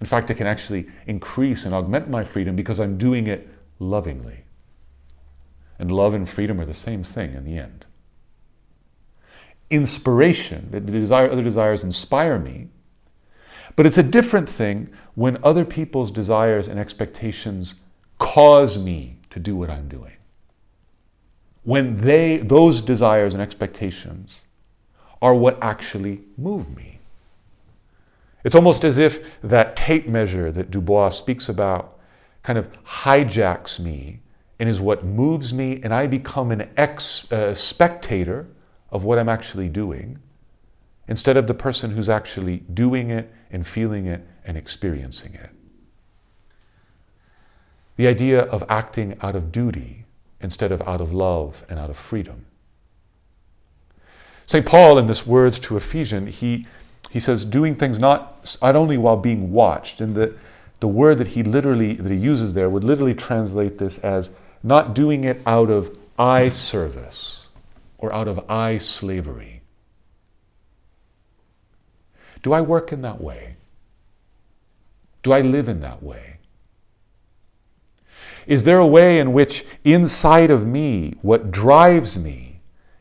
In 0.00 0.07
fact, 0.07 0.28
it 0.28 0.35
can 0.35 0.49
actually 0.49 0.88
increase 1.07 1.64
and 1.64 1.73
augment 1.73 2.11
my 2.11 2.25
freedom 2.25 2.57
because 2.57 2.81
I'm 2.81 2.99
doing 2.99 3.28
it 3.28 3.49
lovingly. 3.78 4.43
And 5.78 5.93
love 5.93 6.14
and 6.14 6.28
freedom 6.28 6.61
are 6.61 6.67
the 6.67 6.75
same 6.75 7.05
thing 7.05 7.35
in 7.35 7.45
the 7.45 7.57
end. 7.57 7.87
Inspiration, 9.71 10.69
that 10.71 10.87
the 10.87 10.93
desire, 10.93 11.31
other 11.31 11.43
desires 11.43 11.85
inspire 11.85 12.39
me, 12.39 12.69
but 13.77 13.87
it's 13.87 13.99
a 13.99 14.03
different 14.03 14.49
thing 14.49 14.91
when 15.15 15.39
other 15.45 15.65
people's 15.65 16.11
desires 16.11 16.69
and 16.69 16.81
expectations 16.81 17.83
cause 18.19 18.79
me 18.79 19.19
to 19.31 19.39
do 19.39 19.55
what 19.55 19.71
I'm 19.71 19.89
doing. 19.89 20.17
When 21.65 21.97
they, 21.99 22.39
those 22.39 22.81
desires 22.81 23.35
and 23.35 23.43
expectations 23.43 24.41
are 25.21 25.35
what 25.35 25.59
actually 25.63 26.23
move 26.37 26.75
me. 26.77 26.99
It's 28.45 28.55
almost 28.55 28.85
as 28.85 28.99
if 28.99 29.41
that 29.43 29.77
tape 29.77 30.07
measure 30.07 30.51
that 30.53 30.71
Du 30.71 30.81
Bois 30.81 31.11
speaks 31.11 31.49
about 31.49 31.99
kind 32.43 32.59
of 32.59 32.71
hijacks 32.85 33.79
me 33.79 34.21
and 34.59 34.69
is 34.69 34.81
what 34.81 35.05
moves 35.05 35.53
me, 35.53 35.81
and 35.83 35.93
I 35.93 36.07
become 36.07 36.51
an 36.51 36.69
ex 36.77 37.31
uh, 37.31 37.55
spectator 37.55 38.49
of 38.90 39.04
what 39.04 39.18
I'm 39.18 39.28
actually 39.28 39.68
doing 39.68 40.18
instead 41.07 41.37
of 41.37 41.47
the 41.47 41.54
person 41.54 41.90
who's 41.90 42.09
actually 42.09 42.59
doing 42.73 43.11
it 43.11 43.33
and 43.50 43.66
feeling 43.66 44.07
it 44.07 44.26
and 44.45 44.57
experiencing 44.57 45.35
it. 45.35 45.50
The 47.97 48.07
idea 48.07 48.42
of 48.42 48.62
acting 48.68 49.16
out 49.21 49.35
of 49.35 49.50
duty 49.50 50.04
instead 50.40 50.71
of 50.71 50.83
out 50.83 51.00
of 51.00 51.12
love 51.12 51.64
and 51.68 51.78
out 51.78 51.90
of 51.90 51.97
freedom. 51.97 52.45
St. 54.47 54.64
Paul, 54.64 54.99
in 54.99 55.07
this 55.07 55.26
words 55.26 55.59
to 55.61 55.76
Ephesians, 55.76 56.38
he, 56.38 56.66
he 57.11 57.21
says, 57.21 57.45
doing 57.45 57.75
things 57.75 57.99
not, 57.99 58.57
not 58.62 58.76
only 58.76 58.97
while 58.97 59.16
being 59.16 59.52
watched, 59.52 60.00
and 60.00 60.14
the, 60.14 60.35
the 60.80 60.88
word 60.88 61.18
that 61.18 61.28
he 61.28 61.42
literally 61.42 61.95
that 61.95 62.11
he 62.11 62.16
uses 62.16 62.54
there 62.54 62.71
would 62.71 62.85
literally 62.85 63.14
translate 63.14 63.78
this 63.78 63.99
as 63.99 64.30
not 64.62 64.95
doing 64.95 65.25
it 65.25 65.40
out 65.47 65.71
of 65.71 65.97
eye 66.18 66.49
service 66.49 67.48
or 67.99 68.12
out 68.12 68.28
of 68.28 68.49
eye 68.49 68.78
slavery. 68.78 69.62
Do 72.43 72.52
I 72.52 72.61
work 72.61 72.93
in 72.93 73.02
that 73.02 73.21
way? 73.21 73.57
Do 75.23 75.33
I 75.33 75.40
live 75.40 75.69
in 75.69 75.81
that 75.81 76.02
way? 76.02 76.38
Is 78.47 78.64
there 78.64 78.78
a 78.78 78.87
way 78.87 79.19
in 79.19 79.33
which 79.33 79.64
inside 79.85 80.50
of 80.50 80.67
me, 80.67 81.14
what 81.21 81.50
drives 81.50 82.19
me 82.19 82.61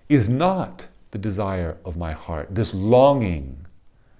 is 0.09 0.27
not 0.27 0.87
the 1.11 1.17
desire 1.17 1.77
of 1.85 1.95
my 1.95 2.11
heart, 2.11 2.53
this 2.53 2.73
longing 2.73 3.65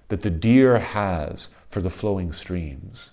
that 0.08 0.22
the 0.22 0.30
deer 0.30 0.78
has 0.78 1.50
for 1.68 1.82
the 1.82 1.90
flowing 1.90 2.32
streams, 2.32 3.12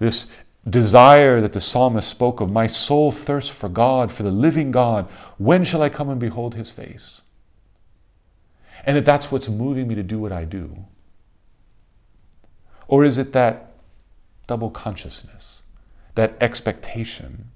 this 0.00 0.32
desire 0.68 1.40
that 1.40 1.52
the 1.52 1.60
psalmist 1.60 2.08
spoke 2.08 2.40
of 2.40 2.50
my 2.50 2.66
soul 2.66 3.12
thirsts 3.12 3.54
for 3.54 3.68
God, 3.68 4.10
for 4.10 4.22
the 4.22 4.30
living 4.30 4.70
God. 4.70 5.08
When 5.38 5.64
shall 5.64 5.82
I 5.82 5.88
come 5.88 6.08
and 6.10 6.18
behold 6.18 6.54
his 6.54 6.70
face? 6.70 7.22
And 8.84 8.96
that 8.96 9.04
that's 9.04 9.30
what's 9.30 9.48
moving 9.48 9.88
me 9.88 9.94
to 9.94 10.02
do 10.02 10.18
what 10.18 10.32
I 10.32 10.44
do? 10.44 10.84
Or 12.88 13.04
is 13.04 13.18
it 13.18 13.32
that 13.32 13.72
double 14.46 14.70
consciousness, 14.70 15.64
that 16.14 16.36
expectation, 16.40 17.50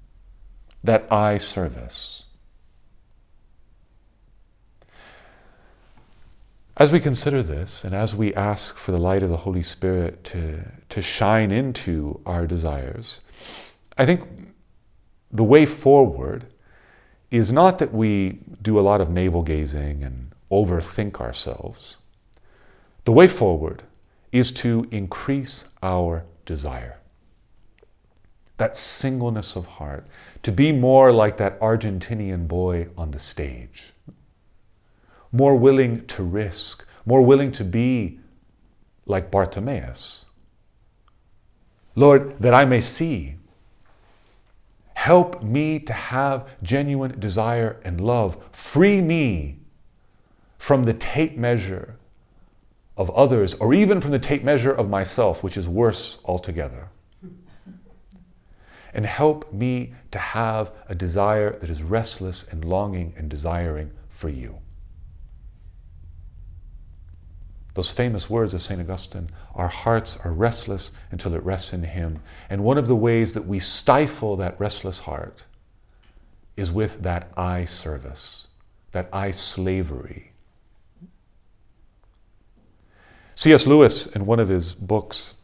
that 0.83 1.09
eye 1.11 1.37
service? 1.37 2.25
As 6.81 6.91
we 6.91 6.99
consider 6.99 7.43
this, 7.43 7.83
and 7.83 7.93
as 7.93 8.15
we 8.15 8.33
ask 8.33 8.75
for 8.75 8.91
the 8.91 8.97
light 8.97 9.21
of 9.21 9.29
the 9.29 9.37
Holy 9.37 9.61
Spirit 9.61 10.23
to, 10.23 10.63
to 10.89 10.99
shine 10.99 11.51
into 11.51 12.19
our 12.25 12.47
desires, 12.47 13.21
I 13.99 14.07
think 14.07 14.27
the 15.29 15.43
way 15.43 15.67
forward 15.67 16.47
is 17.29 17.51
not 17.51 17.77
that 17.77 17.93
we 17.93 18.39
do 18.63 18.79
a 18.79 18.81
lot 18.81 18.99
of 18.99 19.11
navel 19.11 19.43
gazing 19.43 20.03
and 20.03 20.31
overthink 20.49 21.21
ourselves. 21.21 21.97
The 23.05 23.11
way 23.11 23.27
forward 23.27 23.83
is 24.31 24.51
to 24.53 24.87
increase 24.89 25.65
our 25.83 26.25
desire. 26.47 26.97
That 28.57 28.75
singleness 28.75 29.55
of 29.55 29.67
heart, 29.77 30.07
to 30.41 30.51
be 30.51 30.71
more 30.71 31.11
like 31.11 31.37
that 31.37 31.59
Argentinian 31.59 32.47
boy 32.47 32.87
on 32.97 33.11
the 33.11 33.19
stage 33.19 33.93
more 35.31 35.55
willing 35.55 36.05
to 36.07 36.23
risk, 36.23 36.85
more 37.05 37.21
willing 37.21 37.51
to 37.53 37.63
be 37.63 38.19
like 39.05 39.31
Bartimaeus. 39.31 40.25
Lord, 41.95 42.39
that 42.41 42.53
I 42.53 42.65
may 42.65 42.81
see. 42.81 43.35
Help 44.93 45.41
me 45.41 45.79
to 45.79 45.93
have 45.93 46.47
genuine 46.61 47.19
desire 47.19 47.79
and 47.83 47.99
love. 47.99 48.37
Free 48.51 49.01
me 49.01 49.59
from 50.57 50.85
the 50.85 50.93
tape 50.93 51.35
measure 51.35 51.97
of 52.95 53.09
others, 53.11 53.55
or 53.55 53.73
even 53.73 53.99
from 53.99 54.11
the 54.11 54.19
tape 54.19 54.43
measure 54.43 54.71
of 54.71 54.89
myself, 54.89 55.43
which 55.43 55.57
is 55.57 55.67
worse 55.67 56.19
altogether. 56.23 56.89
And 58.93 59.05
help 59.05 59.51
me 59.51 59.93
to 60.11 60.19
have 60.19 60.71
a 60.87 60.93
desire 60.93 61.57
that 61.57 61.69
is 61.69 61.81
restless 61.81 62.43
and 62.43 62.63
longing 62.63 63.13
and 63.17 63.29
desiring 63.29 63.91
for 64.09 64.29
you. 64.29 64.60
Those 67.73 67.91
famous 67.91 68.29
words 68.29 68.53
of 68.53 68.61
St. 68.61 68.81
Augustine 68.81 69.29
our 69.55 69.69
hearts 69.69 70.17
are 70.23 70.31
restless 70.31 70.91
until 71.09 71.33
it 71.33 71.43
rests 71.43 71.73
in 71.73 71.83
Him. 71.83 72.19
And 72.49 72.63
one 72.63 72.77
of 72.77 72.87
the 72.87 72.95
ways 72.95 73.33
that 73.33 73.45
we 73.45 73.59
stifle 73.59 74.35
that 74.37 74.59
restless 74.59 74.99
heart 74.99 75.45
is 76.57 76.71
with 76.71 77.01
that 77.03 77.31
eye 77.37 77.65
service, 77.65 78.47
that 78.91 79.09
eye 79.13 79.31
slavery. 79.31 80.31
C.S. 83.35 83.65
Lewis, 83.65 84.05
in 84.05 84.25
one 84.25 84.39
of 84.39 84.49
his 84.49 84.73
books, 84.73 85.35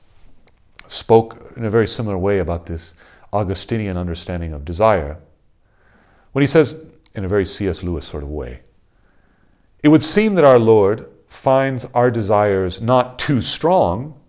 spoke 0.85 1.53
in 1.55 1.65
a 1.65 1.69
very 1.69 1.87
similar 1.87 2.17
way 2.17 2.39
about 2.39 2.65
this 2.65 2.93
Augustinian 3.33 3.97
understanding 3.97 4.53
of 4.53 4.65
desire. 4.65 5.17
When 6.33 6.43
he 6.43 6.47
says, 6.47 6.85
in 7.15 7.25
a 7.25 7.27
very 7.27 7.45
C.S. 7.45 7.83
Lewis 7.83 8.05
sort 8.05 8.23
of 8.23 8.29
way, 8.29 8.59
it 9.81 9.87
would 9.87 10.03
seem 10.03 10.35
that 10.35 10.43
our 10.43 10.59
Lord 10.59 11.09
finds 11.27 11.85
our 11.93 12.09
desires 12.09 12.81
not 12.81 13.19
too 13.19 13.41
strong, 13.41 14.19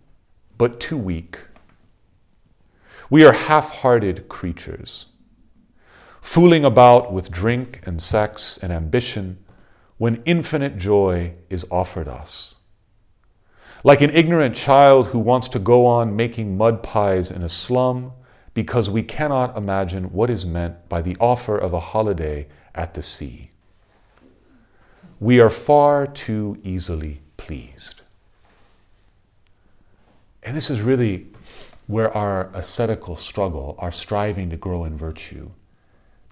but 0.56 0.80
too 0.80 0.98
weak. 0.98 1.38
We 3.08 3.24
are 3.24 3.32
half 3.32 3.70
hearted 3.76 4.28
creatures, 4.28 5.06
fooling 6.20 6.64
about 6.64 7.12
with 7.12 7.30
drink 7.30 7.80
and 7.86 8.02
sex 8.02 8.58
and 8.58 8.72
ambition 8.72 9.38
when 9.96 10.22
infinite 10.24 10.76
joy 10.76 11.34
is 11.48 11.64
offered 11.70 12.08
us. 12.08 12.56
Like 13.84 14.00
an 14.02 14.10
ignorant 14.10 14.54
child 14.56 15.08
who 15.08 15.18
wants 15.18 15.48
to 15.48 15.58
go 15.58 15.86
on 15.86 16.16
making 16.16 16.56
mud 16.56 16.82
pies 16.82 17.30
in 17.30 17.42
a 17.42 17.48
slum 17.48 18.12
because 18.52 18.90
we 18.90 19.04
cannot 19.04 19.56
imagine 19.56 20.12
what 20.12 20.30
is 20.30 20.44
meant 20.44 20.88
by 20.88 21.00
the 21.00 21.16
offer 21.20 21.56
of 21.56 21.72
a 21.72 21.80
holiday 21.80 22.48
at 22.74 22.94
the 22.94 23.02
sea 23.02 23.47
we 25.20 25.40
are 25.40 25.50
far 25.50 26.06
too 26.06 26.58
easily 26.62 27.20
pleased. 27.36 28.02
And 30.42 30.56
this 30.56 30.70
is 30.70 30.80
really 30.80 31.26
where 31.86 32.14
our 32.16 32.50
ascetical 32.54 33.16
struggle, 33.16 33.74
our 33.78 33.90
striving 33.90 34.50
to 34.50 34.56
grow 34.56 34.84
in 34.84 34.96
virtue, 34.96 35.50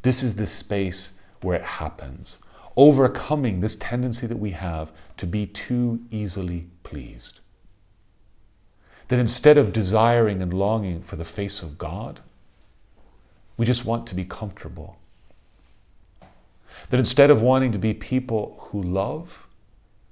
this 0.02 0.22
is 0.22 0.36
the 0.36 0.46
space 0.46 1.12
where 1.40 1.56
it 1.56 1.64
happens. 1.64 2.38
Overcoming 2.76 3.60
this 3.60 3.74
tendency 3.74 4.26
that 4.26 4.38
we 4.38 4.50
have 4.50 4.92
to 5.16 5.26
be 5.26 5.46
too 5.46 6.00
easily 6.10 6.68
pleased. 6.82 7.40
That 9.08 9.18
instead 9.18 9.58
of 9.58 9.72
desiring 9.72 10.42
and 10.42 10.52
longing 10.52 11.00
for 11.00 11.16
the 11.16 11.24
face 11.24 11.62
of 11.62 11.78
God, 11.78 12.20
we 13.56 13.66
just 13.66 13.84
want 13.84 14.06
to 14.08 14.14
be 14.14 14.24
comfortable 14.24 14.98
that 16.90 16.98
instead 16.98 17.30
of 17.30 17.42
wanting 17.42 17.72
to 17.72 17.78
be 17.78 17.94
people 17.94 18.56
who 18.70 18.82
love, 18.82 19.48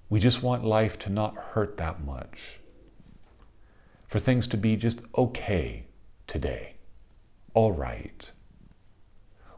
we 0.09 0.21
just 0.21 0.43
want 0.43 0.65
life 0.65 0.99
to 1.01 1.11
not 1.11 1.37
hurt 1.37 1.77
that 1.77 2.05
much. 2.05 2.61
For 4.07 4.19
things 4.19 4.47
to 4.49 4.57
be 4.57 4.77
just 4.77 5.03
okay 5.17 5.87
today, 6.27 6.75
all 7.53 7.73
right. 7.73 8.31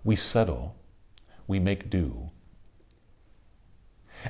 We 0.04 0.16
settle, 0.16 0.76
we 1.46 1.58
make 1.58 1.90
do. 1.90 2.30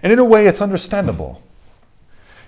And 0.03 0.13
in 0.13 0.19
a 0.19 0.25
way, 0.25 0.47
it's 0.47 0.61
understandable. 0.61 1.43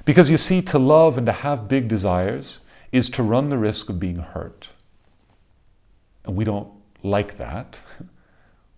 Because 0.04 0.30
you 0.30 0.38
see, 0.38 0.62
to 0.62 0.78
love 0.78 1.18
and 1.18 1.26
to 1.26 1.32
have 1.32 1.68
big 1.68 1.88
desires 1.88 2.60
is 2.92 3.10
to 3.10 3.22
run 3.22 3.50
the 3.50 3.58
risk 3.58 3.90
of 3.90 4.00
being 4.00 4.16
hurt. 4.16 4.70
And 6.24 6.34
we 6.34 6.44
don't 6.44 6.72
like 7.02 7.36
that. 7.38 7.80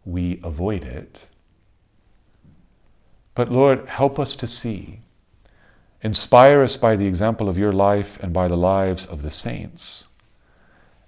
We 0.07 0.41
avoid 0.43 0.85
it. 0.85 1.29
But 3.41 3.51
Lord, 3.51 3.89
help 3.89 4.19
us 4.19 4.37
to 4.37 4.47
see. 4.47 5.01
Inspire 6.03 6.63
us 6.63 6.77
by 6.77 6.95
the 6.95 7.07
example 7.07 7.49
of 7.49 7.57
your 7.57 7.73
life 7.73 8.23
and 8.23 8.35
by 8.35 8.49
the 8.49 8.57
lives 8.59 9.07
of 9.07 9.23
the 9.23 9.31
saints 9.31 10.09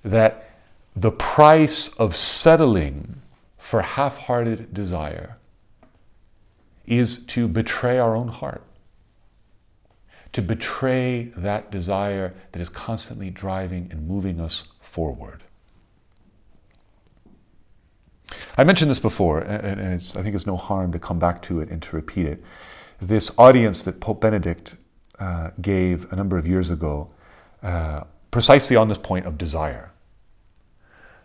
that 0.03 0.49
the 0.97 1.12
price 1.12 1.88
of 1.99 2.16
settling 2.16 3.21
for 3.59 3.83
half 3.83 4.16
hearted 4.16 4.73
desire 4.73 5.37
is 6.87 7.27
to 7.27 7.49
betray 7.49 7.99
our 7.99 8.16
own 8.16 8.29
heart, 8.29 8.64
to 10.33 10.40
betray 10.40 11.25
that 11.37 11.71
desire 11.71 12.33
that 12.53 12.62
is 12.62 12.71
constantly 12.71 13.29
driving 13.29 13.88
and 13.90 14.09
moving 14.09 14.40
us 14.40 14.68
forward. 14.81 15.42
I 18.57 18.64
mentioned 18.64 18.90
this 18.90 19.01
before, 19.01 19.40
and 19.40 19.81
I 19.81 19.97
think 19.99 20.35
it's 20.35 20.47
no 20.47 20.57
harm 20.57 20.92
to 20.92 20.99
come 20.99 21.18
back 21.18 21.42
to 21.42 21.61
it 21.61 21.71
and 21.71 21.83
to 21.83 21.97
repeat 21.97 22.27
it. 22.27 22.42
This 23.01 23.31
audience 23.38 23.85
that 23.85 24.01
Pope 24.01 24.21
Benedict 24.21 24.77
uh, 25.18 25.51
gave 25.61 26.12
a 26.12 26.16
number 26.16 26.37
of 26.37 26.47
years 26.47 26.71
ago, 26.71 27.12
uh, 27.62 28.05
precisely 28.31 28.77
on 28.77 28.88
this 28.88 28.99
point 28.99 29.27
of 29.27 29.38
desire. 29.38 29.92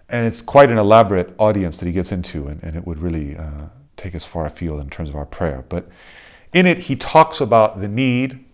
And 0.10 0.26
it's 0.26 0.42
quite 0.42 0.70
an 0.70 0.78
elaborate 0.78 1.34
audience 1.38 1.78
that 1.80 1.86
he 1.86 1.92
gets 1.92 2.12
into, 2.12 2.48
and, 2.48 2.62
and 2.64 2.76
it 2.76 2.86
would 2.86 3.00
really 3.00 3.36
uh, 3.38 3.66
take 3.96 4.16
us 4.16 4.24
far 4.24 4.46
afield 4.46 4.80
in 4.80 4.90
terms 4.90 5.10
of 5.10 5.16
our 5.16 5.26
prayer. 5.26 5.66
But 5.68 5.90
in 6.54 6.66
it, 6.66 6.78
he 6.78 6.96
talks 6.96 7.42
about 7.42 7.82
the 7.82 7.88
need 7.88 8.46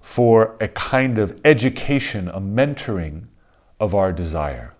for 0.00 0.56
a 0.60 0.68
kind 0.68 1.18
of 1.18 1.38
education, 1.44 2.28
a 2.28 2.40
mentoring 2.40 3.26
of 3.80 3.94
our 3.94 4.12
desire 4.12 4.75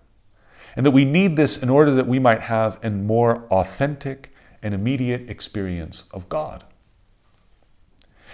and 0.77 0.85
that 0.85 0.91
we 0.91 1.03
need 1.03 1.35
this 1.35 1.57
in 1.57 1.69
order 1.69 1.91
that 1.91 2.07
we 2.07 2.19
might 2.19 2.41
have 2.41 2.79
a 2.83 2.89
more 2.91 3.45
authentic 3.47 4.31
and 4.61 4.75
immediate 4.75 5.29
experience 5.29 6.05
of 6.11 6.29
God. 6.29 6.63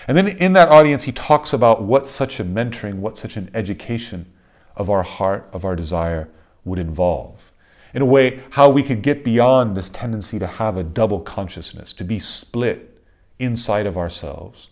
And 0.08 0.17
then 0.17 0.27
in 0.27 0.51
that 0.51 0.67
audience, 0.67 1.03
he 1.03 1.13
talks 1.13 1.53
about 1.53 1.84
what 1.84 2.06
such 2.06 2.41
a 2.41 2.43
mentoring, 2.43 2.95
what 2.95 3.15
such 3.15 3.38
an 3.38 3.49
education 3.53 4.32
of 4.75 4.89
our 4.89 5.03
heart, 5.03 5.49
of 5.53 5.63
our 5.63 5.75
desire 5.75 6.29
would 6.65 6.79
involve. 6.79 7.53
in 7.93 8.01
a 8.01 8.06
way, 8.06 8.41
how 8.51 8.69
we 8.69 8.82
could 8.82 9.01
get 9.01 9.23
beyond 9.23 9.77
this 9.77 9.89
tendency 9.89 10.39
to 10.39 10.47
have 10.47 10.75
a 10.77 10.84
double 10.84 11.19
consciousness, 11.19 11.93
to 11.93 12.03
be 12.03 12.17
split 12.17 13.01
inside 13.38 13.86
of 13.86 13.97
ourselves, 13.97 14.69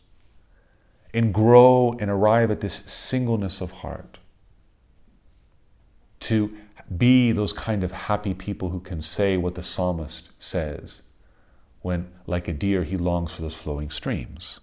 and 1.13 1.34
grow 1.34 1.95
and 1.99 2.10
arrive 2.10 2.49
at 2.49 2.62
this 2.62 2.81
singleness 2.86 3.62
of 3.62 3.71
heart, 3.71 4.17
to 6.19 6.55
be 6.97 7.32
those 7.32 7.54
kind 7.54 7.84
of 7.84 7.91
happy 7.91 8.34
people 8.34 8.69
who 8.69 8.80
can 8.80 9.01
say 9.01 9.38
what 9.38 9.56
the 9.56 9.62
psalmist 9.62 10.32
says 10.41 11.01
when, 11.82 12.12
like 12.27 12.47
a 12.47 12.54
deer, 12.54 12.84
he 12.84 12.97
longs 12.97 13.32
for 13.32 13.41
those 13.41 13.56
flowing 13.56 13.89
streams. 13.89 14.60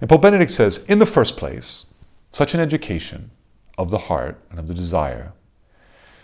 And 0.00 0.10
Pope 0.10 0.22
Benedict 0.22 0.52
says, 0.52 0.84
in 0.88 0.98
the 0.98 1.06
first 1.06 1.36
place, 1.36 1.86
such 2.32 2.54
an 2.54 2.60
education 2.60 3.30
of 3.78 3.90
the 3.90 3.98
heart 3.98 4.38
and 4.50 4.58
of 4.58 4.68
the 4.68 4.74
desire 4.74 5.32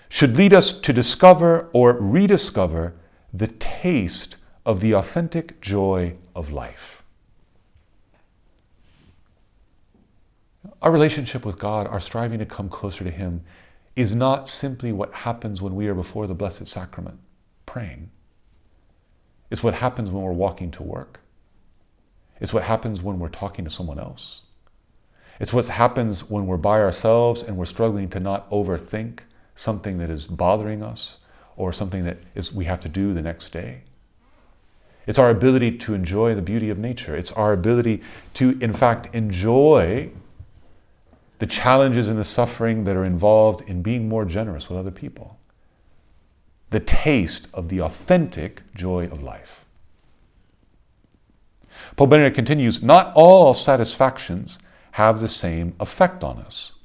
should 0.09 0.37
lead 0.37 0.53
us 0.53 0.79
to 0.79 0.93
discover 0.93 1.71
or 1.73 1.95
rediscover 1.95 2.95
the 3.33 3.47
taste 3.47 4.37
of 4.67 4.81
the 4.81 4.93
authentic 4.93 5.59
joy 5.61 6.15
of 6.37 6.53
life. 6.53 7.03
Our 10.83 10.93
relationship 10.93 11.47
with 11.47 11.59
God, 11.59 11.87
our 11.87 12.01
striving 12.01 12.39
to 12.41 12.47
come 12.47 12.69
closer 12.69 13.05
to 13.05 13.11
Him, 13.11 13.43
is 13.95 14.15
not 14.15 14.49
simply 14.49 14.93
what 14.93 15.13
happens 15.13 15.61
when 15.61 15.75
we 15.75 15.87
are 15.87 15.95
before 15.95 16.27
the 16.27 16.35
Blessed 16.35 16.67
Sacrament 16.67 17.19
praying. 17.67 18.11
It's 19.51 19.63
what 19.63 19.75
happens 19.75 20.11
when 20.11 20.23
we're 20.23 20.33
walking 20.33 20.71
to 20.73 20.83
work. 20.83 21.21
It's 22.41 22.53
what 22.53 22.65
happens 22.65 23.03
when 23.03 23.19
we're 23.19 23.29
talking 23.29 23.65
to 23.65 23.71
someone 23.71 23.99
else. 23.99 24.43
It's 25.39 25.53
what 25.53 25.69
happens 25.69 26.29
when 26.29 26.47
we're 26.47 26.57
by 26.57 26.81
ourselves 26.81 27.43
and 27.43 27.57
we're 27.57 27.67
struggling 27.67 28.09
to 28.11 28.21
not 28.21 28.49
overthink 28.51 29.21
something 29.55 29.99
that 29.99 30.11
is 30.11 30.27
bothering 30.27 30.83
us 30.83 31.19
or 31.57 31.73
something 31.73 32.05
that 32.05 32.19
is 32.35 32.53
we 32.53 32.65
have 32.65 32.81
to 32.81 32.89
do 32.89 33.13
the 33.13 33.23
next 33.23 33.51
day. 33.51 33.83
It's 35.07 35.19
our 35.19 35.31
ability 35.31 35.79
to 35.79 35.95
enjoy 35.95 36.35
the 36.35 36.43
beauty 36.43 36.71
of 36.71 36.79
nature. 36.79 37.17
It's 37.17 37.33
our 37.33 37.53
ability 37.53 38.03
to, 38.35 38.59
in 38.61 38.73
fact, 38.73 39.09
enjoy 39.13 40.11
the 41.43 41.47
challenges 41.49 42.09
and 42.09 42.17
the 42.17 42.23
suffering 42.23 42.85
that 42.85 42.95
are 42.95 43.05
involved 43.05 43.69
in 43.69 43.83
being 43.83 44.09
more 44.09 44.25
generous 44.25 44.69
with 44.69 44.79
other 44.79 44.93
people. 44.93 45.41
The 46.71 46.79
taste 46.79 47.49
of 47.53 47.69
the 47.69 47.81
authentic 47.81 48.63
joy 48.77 49.07
of 49.07 49.25
life. 49.25 49.65
Pope 51.97 52.11
Benedict 52.11 52.37
continues 52.37 52.81
Not 52.81 53.13
all 53.17 53.55
satisfactions 53.55 54.61
have 54.93 55.19
the 55.19 55.27
same 55.27 55.75
effect 55.81 56.23
on 56.23 56.39
us. 56.39 56.77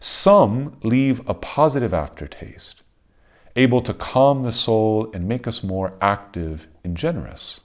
Some 0.00 0.78
leave 0.82 1.20
a 1.28 1.34
positive 1.34 1.92
aftertaste, 1.92 2.82
able 3.56 3.82
to 3.82 3.92
calm 3.92 4.44
the 4.44 4.52
soul 4.52 5.10
and 5.12 5.28
make 5.28 5.46
us 5.46 5.62
more 5.62 5.92
active 6.00 6.66
and 6.82 6.96
generous. 6.96 7.60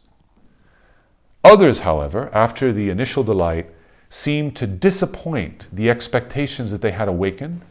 Others, 1.41 1.79
however, 1.79 2.29
after 2.33 2.73
the 2.73 2.89
initial 2.89 3.23
delight, 3.23 3.69
seem 4.09 4.51
to 4.51 4.67
disappoint 4.67 5.67
the 5.71 5.89
expectations 5.89 6.71
that 6.71 6.81
they 6.81 6.91
had 6.91 7.07
awakened 7.07 7.61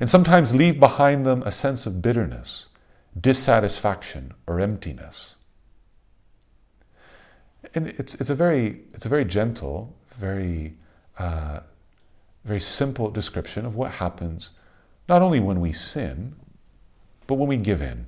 and 0.00 0.08
sometimes 0.08 0.54
leave 0.54 0.80
behind 0.80 1.24
them 1.24 1.42
a 1.42 1.50
sense 1.50 1.86
of 1.86 2.02
bitterness, 2.02 2.68
dissatisfaction, 3.18 4.32
or 4.46 4.60
emptiness. 4.60 5.36
And 7.74 7.88
it's, 7.88 8.14
it's, 8.14 8.30
a, 8.30 8.34
very, 8.34 8.80
it's 8.94 9.06
a 9.06 9.08
very 9.08 9.24
gentle, 9.24 9.94
very 10.18 10.74
uh, 11.18 11.60
very 12.46 12.60
simple 12.60 13.10
description 13.10 13.66
of 13.66 13.74
what 13.74 13.92
happens 13.92 14.50
not 15.08 15.20
only 15.20 15.40
when 15.40 15.60
we 15.60 15.72
sin, 15.72 16.34
but 17.26 17.34
when 17.34 17.48
we 17.48 17.56
give 17.56 17.82
in. 17.82 18.06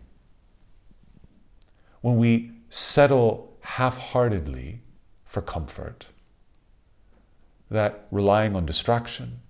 When 2.01 2.17
we 2.17 2.53
settle 2.71 3.57
half 3.61 3.99
heartedly 3.99 4.81
for 5.25 5.43
comfort, 5.43 6.07
that 7.71 8.07
relying 8.11 8.57
on 8.57 8.67
distraction, 8.67 9.41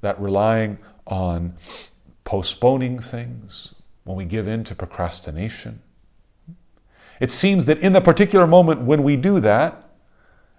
that 0.00 0.20
relying 0.20 0.78
on 1.06 1.54
postponing 2.24 2.98
things, 2.98 3.74
when 4.04 4.16
we 4.16 4.24
give 4.24 4.48
in 4.48 4.64
to 4.64 4.74
procrastination. 4.74 5.80
It 7.20 7.30
seems 7.30 7.66
that 7.66 7.78
in 7.78 7.92
the 7.92 8.00
particular 8.00 8.46
moment 8.46 8.82
when 8.82 9.02
we 9.02 9.16
do 9.16 9.38
that, 9.40 9.90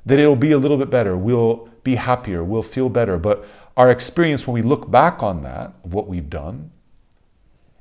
that 0.05 0.19
it'll 0.19 0.35
be 0.35 0.51
a 0.51 0.57
little 0.57 0.77
bit 0.77 0.89
better. 0.89 1.17
We'll 1.17 1.69
be 1.83 1.95
happier, 1.95 2.43
we'll 2.43 2.61
feel 2.61 2.89
better. 2.89 3.17
But 3.17 3.45
our 3.75 3.91
experience 3.91 4.47
when 4.47 4.53
we 4.53 4.61
look 4.61 4.89
back 4.89 5.21
on 5.21 5.43
that, 5.43 5.73
of 5.83 5.93
what 5.93 6.07
we've 6.07 6.29
done, 6.29 6.71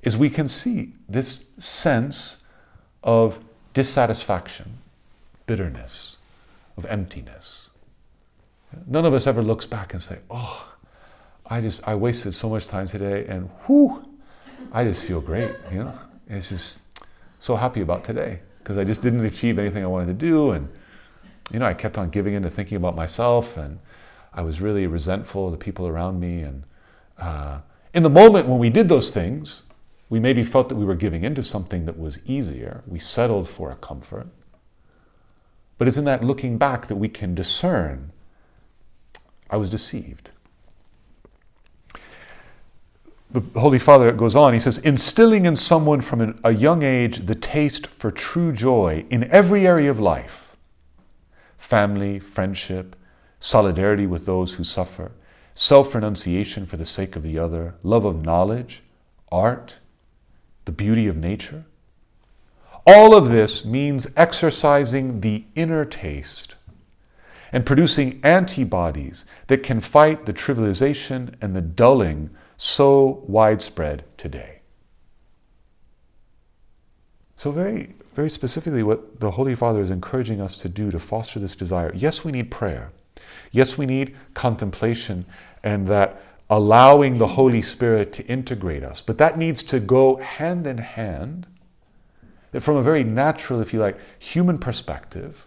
is 0.02 0.16
we 0.18 0.30
can 0.30 0.48
see 0.48 0.94
this 1.08 1.44
sense 1.58 2.38
of 3.04 3.44
dissatisfaction, 3.72 4.78
bitterness, 5.46 6.18
of 6.76 6.84
emptiness. 6.86 7.70
None 8.86 9.04
of 9.04 9.14
us 9.14 9.26
ever 9.26 9.42
looks 9.42 9.66
back 9.66 9.92
and 9.92 10.02
say, 10.02 10.18
"Oh, 10.30 10.72
I 11.46 11.60
just 11.60 11.86
I 11.86 11.94
wasted 11.94 12.34
so 12.34 12.48
much 12.48 12.68
time 12.68 12.86
today, 12.86 13.26
and 13.26 13.50
whoo, 13.66 14.04
I 14.72 14.84
just 14.84 15.04
feel 15.04 15.20
great." 15.20 15.54
You 15.70 15.84
know, 15.84 15.98
it's 16.28 16.48
just 16.48 16.80
so 17.38 17.56
happy 17.56 17.80
about 17.80 18.04
today 18.04 18.40
because 18.58 18.78
I 18.78 18.84
just 18.84 19.02
didn't 19.02 19.24
achieve 19.24 19.58
anything 19.58 19.84
I 19.84 19.88
wanted 19.88 20.06
to 20.06 20.14
do, 20.14 20.52
and 20.52 20.68
you 21.52 21.58
know, 21.58 21.66
I 21.66 21.74
kept 21.74 21.98
on 21.98 22.10
giving 22.10 22.34
into 22.34 22.50
thinking 22.50 22.76
about 22.76 22.96
myself 22.96 23.56
and 23.56 23.78
I 24.32 24.42
was 24.42 24.60
really 24.60 24.86
resentful 24.86 25.46
of 25.46 25.52
the 25.52 25.58
people 25.58 25.86
around 25.86 26.20
me. 26.20 26.40
And 26.42 26.64
uh, 27.18 27.60
in 27.92 28.02
the 28.02 28.10
moment 28.10 28.48
when 28.48 28.58
we 28.58 28.70
did 28.70 28.88
those 28.88 29.10
things, 29.10 29.64
we 30.08 30.20
maybe 30.20 30.42
felt 30.42 30.68
that 30.68 30.76
we 30.76 30.84
were 30.84 30.94
giving 30.94 31.24
into 31.24 31.42
something 31.42 31.84
that 31.86 31.98
was 31.98 32.18
easier. 32.26 32.82
We 32.86 32.98
settled 32.98 33.48
for 33.48 33.70
a 33.70 33.76
comfort. 33.76 34.28
But 35.78 35.88
it's 35.88 35.96
in 35.96 36.04
that 36.04 36.22
looking 36.22 36.58
back 36.58 36.86
that 36.86 36.96
we 36.96 37.08
can 37.08 37.34
discern 37.34 38.12
I 39.52 39.56
was 39.56 39.68
deceived. 39.68 40.30
The 43.30 43.60
Holy 43.60 43.78
Father 43.78 44.10
goes 44.12 44.34
on, 44.34 44.54
he 44.54 44.58
says, 44.58 44.78
instilling 44.78 45.44
in 45.44 45.56
someone 45.56 46.00
from 46.00 46.20
an, 46.22 46.40
a 46.42 46.52
young 46.52 46.82
age 46.82 47.26
the 47.26 47.34
taste 47.34 47.86
for 47.86 48.10
true 48.10 48.52
joy 48.52 49.04
in 49.10 49.30
every 49.30 49.66
area 49.66 49.90
of 49.90 50.00
life 50.00 50.56
family, 51.58 52.18
friendship, 52.18 52.96
solidarity 53.40 54.06
with 54.06 54.26
those 54.26 54.54
who 54.54 54.64
suffer, 54.64 55.12
self 55.54 55.94
renunciation 55.94 56.66
for 56.66 56.76
the 56.76 56.84
sake 56.84 57.14
of 57.14 57.22
the 57.22 57.38
other, 57.38 57.74
love 57.82 58.04
of 58.04 58.22
knowledge, 58.22 58.82
art, 59.30 59.78
the 60.64 60.72
beauty 60.72 61.06
of 61.06 61.16
nature. 61.16 61.64
All 62.86 63.14
of 63.14 63.28
this 63.28 63.64
means 63.64 64.06
exercising 64.16 65.20
the 65.20 65.44
inner 65.54 65.84
taste 65.84 66.56
and 67.52 67.66
producing 67.66 68.20
antibodies 68.24 69.24
that 69.48 69.62
can 69.62 69.78
fight 69.78 70.26
the 70.26 70.32
trivialization 70.32 71.34
and 71.40 71.54
the 71.54 71.60
dulling 71.60 72.30
so 72.56 73.22
widespread 73.26 74.04
today. 74.16 74.60
So, 77.36 77.50
very, 77.50 77.94
very 78.14 78.30
specifically, 78.30 78.82
what 78.82 79.20
the 79.20 79.32
Holy 79.32 79.54
Father 79.54 79.80
is 79.80 79.90
encouraging 79.90 80.40
us 80.40 80.56
to 80.58 80.68
do 80.68 80.90
to 80.90 80.98
foster 80.98 81.38
this 81.40 81.56
desire 81.56 81.92
yes, 81.94 82.24
we 82.24 82.32
need 82.32 82.50
prayer. 82.50 82.92
Yes, 83.50 83.76
we 83.76 83.84
need 83.84 84.16
contemplation 84.34 85.26
and 85.62 85.86
that 85.88 86.22
allowing 86.48 87.18
the 87.18 87.28
Holy 87.28 87.62
Spirit 87.62 88.12
to 88.12 88.26
integrate 88.26 88.84
us, 88.84 89.00
but 89.00 89.18
that 89.18 89.38
needs 89.38 89.62
to 89.62 89.80
go 89.80 90.16
hand 90.16 90.66
in 90.66 90.78
hand. 90.78 91.46
That 92.50 92.60
from 92.60 92.76
a 92.76 92.82
very 92.82 93.04
natural, 93.04 93.60
if 93.60 93.72
you 93.72 93.80
like, 93.80 93.98
human 94.18 94.58
perspective, 94.58 95.46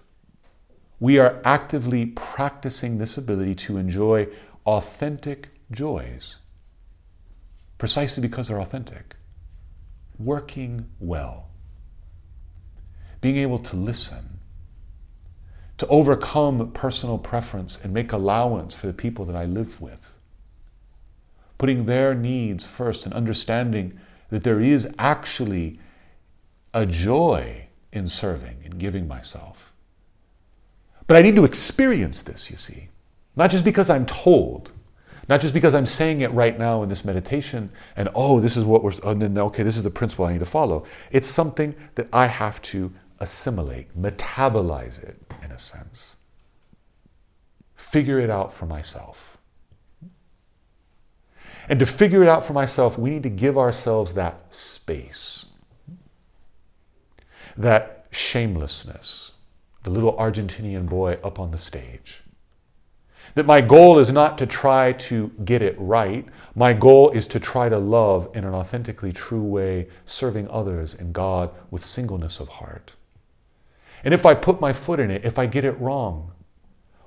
we 1.00 1.20
are 1.20 1.42
actively 1.44 2.06
practicing 2.06 2.98
this 2.98 3.18
ability 3.18 3.56
to 3.56 3.78
enjoy 3.78 4.28
authentic 4.66 5.50
joys, 5.72 6.38
precisely 7.78 8.22
because 8.22 8.48
they're 8.48 8.62
authentic, 8.62 9.16
working 10.18 10.90
well, 11.00 11.50
being 13.22 13.38
able 13.38 13.60
to 13.60 13.76
listen 13.76 14.40
to 15.78 15.88
overcome 15.88 16.72
personal 16.72 17.18
preference 17.18 17.84
and 17.84 17.94
make 17.94 18.14
allowance 18.14 18.74
for 18.74 18.88
the 18.88 18.94
people 18.94 19.26
that 19.26 19.36
I 19.36 19.46
live 19.46 19.82
with. 19.82 20.14
Putting 21.58 21.86
their 21.86 22.16
needs 22.16 22.66
first 22.66 23.06
and 23.06 23.14
understanding 23.14 24.00
that 24.30 24.44
there 24.44 24.62
is 24.62 24.94
actually 24.98 25.80
a 26.74 26.86
joy 26.86 27.68
in 27.92 28.08
serving 28.08 28.62
and 28.64 28.78
giving 28.78 29.08
myself. 29.08 29.75
But 31.08 31.18
I 31.18 31.22
need 31.22 31.36
to 31.36 31.46
experience 31.46 32.24
this, 32.24 32.50
you 32.50 32.58
see. 32.58 32.90
Not 33.36 33.52
just 33.52 33.64
because 33.64 33.90
I'm 33.90 34.06
told, 34.06 34.72
not 35.28 35.42
just 35.42 35.54
because 35.54 35.76
I'm 35.76 35.86
saying 35.86 36.22
it 36.22 36.32
right 36.32 36.58
now 36.58 36.84
in 36.84 36.90
this 36.90 37.04
meditation 37.04 37.72
and, 37.96 38.10
oh, 38.16 38.40
this 38.40 38.56
is 38.56 38.64
what 38.64 38.84
we're, 38.84 38.92
and 38.92 39.04
oh, 39.04 39.14
then, 39.14 39.38
okay, 39.38 39.64
this 39.64 39.78
is 39.78 39.84
the 39.84 39.90
principle 39.90 40.26
I 40.26 40.34
need 40.34 40.40
to 40.40 40.46
follow. 40.46 40.86
It's 41.12 41.28
something 41.28 41.76
that 41.96 42.08
I 42.14 42.28
have 42.28 42.62
to 42.64 42.94
assimilate, 43.20 44.00
metabolize 44.00 45.04
it 45.04 45.22
in 45.44 45.52
a 45.52 45.60
sense. 45.60 46.18
Figure 47.76 48.20
it 48.20 48.30
out 48.30 48.54
for 48.54 48.66
myself. 48.66 49.38
And 51.68 51.80
to 51.80 51.86
figure 51.86 52.22
it 52.22 52.30
out 52.30 52.46
for 52.46 52.54
myself, 52.54 52.98
we 52.98 53.10
need 53.10 53.24
to 53.24 53.30
give 53.30 53.58
ourselves 53.58 54.14
that 54.14 54.54
space, 54.54 55.48
that 57.58 58.06
shamelessness, 58.12 59.34
the 59.86 59.92
little 59.92 60.14
Argentinian 60.14 60.90
boy 60.90 61.20
up 61.24 61.40
on 61.40 61.52
the 61.52 61.60
stage. 61.60 62.24
That 63.36 63.46
my 63.46 63.62
goal 63.62 64.00
is 64.00 64.12
not 64.12 64.38
to 64.40 64.48
try 64.48 64.94
to 64.94 65.30
get 65.46 65.62
it 65.62 65.76
right. 65.78 66.26
My 66.56 66.74
goal 66.74 67.12
is 67.12 67.28
to 67.28 67.40
try 67.40 67.70
to 67.70 67.78
love 67.78 68.30
in 68.34 68.46
an 68.46 68.54
authentically 68.56 69.12
true 69.12 69.44
way, 69.44 69.88
serving 70.04 70.50
others 70.50 70.96
and 70.96 71.14
God 71.14 71.52
with 71.70 71.84
singleness 71.84 72.40
of 72.40 72.50
heart. 72.50 72.94
And 74.04 74.12
if 74.12 74.26
I 74.26 74.34
put 74.34 74.60
my 74.60 74.74
foot 74.74 75.00
in 75.00 75.12
it, 75.12 75.24
if 75.24 75.38
I 75.38 75.46
get 75.46 75.64
it 75.64 75.80
wrong, 75.80 76.32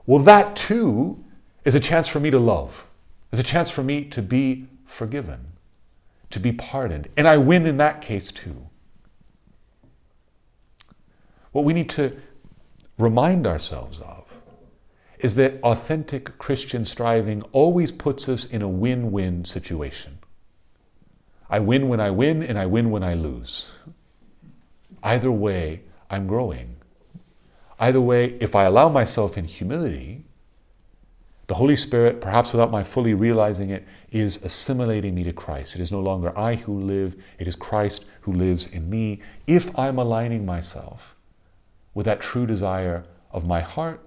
well, 0.07 0.23
that 0.23 0.55
too 0.55 1.25
is 1.65 1.75
a 1.75 1.81
chance 1.81 2.07
for 2.07 2.21
me 2.21 2.31
to 2.31 2.39
love, 2.39 2.87
is 3.33 3.41
a 3.41 3.45
chance 3.45 3.71
for 3.71 3.83
me 3.83 4.05
to 4.05 4.23
be 4.23 4.69
forgiven, 4.85 5.53
to 6.31 6.39
be 6.39 6.53
pardoned. 6.53 7.09
And 7.17 7.27
I 7.27 7.39
win 7.39 7.67
in 7.67 7.77
that 7.79 8.01
case 8.01 8.31
too. 8.31 8.69
What 11.51 11.65
we 11.65 11.73
need 11.73 11.91
to 11.91 12.17
remind 12.99 13.47
ourselves 13.47 14.01
of 14.01 14.41
is 15.19 15.35
that 15.35 15.61
authentic 15.63 16.39
Christian 16.39 16.85
striving 16.85 17.43
always 17.53 17.91
puts 17.91 18.29
us 18.29 18.45
in 18.45 18.63
a 18.63 18.69
win 18.69 19.11
win 19.11 19.45
situation. 19.45 20.19
I 21.51 21.61
win 21.61 21.89
when 21.89 22.01
I 22.01 22.11
win, 22.11 22.43
and 22.43 22.59
I 22.59 22.67
win 22.67 22.91
when 22.91 23.03
I 23.03 23.15
lose. 23.15 23.73
Either 25.03 25.33
way, 25.33 25.83
I'm 26.11 26.27
growing. 26.27 26.77
Either 27.81 28.01
way, 28.01 28.37
if 28.41 28.55
I 28.55 28.65
allow 28.65 28.89
myself 28.89 29.39
in 29.39 29.45
humility, 29.45 30.25
the 31.47 31.55
Holy 31.55 31.77
Spirit, 31.77 32.21
perhaps 32.21 32.53
without 32.53 32.71
my 32.71 32.83
fully 32.83 33.15
realizing 33.15 33.71
it, 33.71 33.87
is 34.11 34.39
assimilating 34.43 35.15
me 35.15 35.25
to 35.25 35.33
Christ. 35.33 35.75
It 35.75 35.81
is 35.81 35.91
no 35.91 36.01
longer 36.01 36.37
I 36.39 36.57
who 36.57 36.79
live, 36.79 37.17
it 37.39 37.49
is 37.49 37.57
Christ 37.57 38.05
who 38.21 38.33
lives 38.33 38.67
in 38.67 38.91
me. 38.91 39.23
If 39.47 39.77
I'm 39.79 39.99
aligning 39.99 40.45
myself 40.45 41.17
with 41.99 42.07
that 42.07 42.21
true 42.21 42.47
desire 42.47 43.05
of 43.33 43.45
my 43.45 43.61
heart 43.61 44.01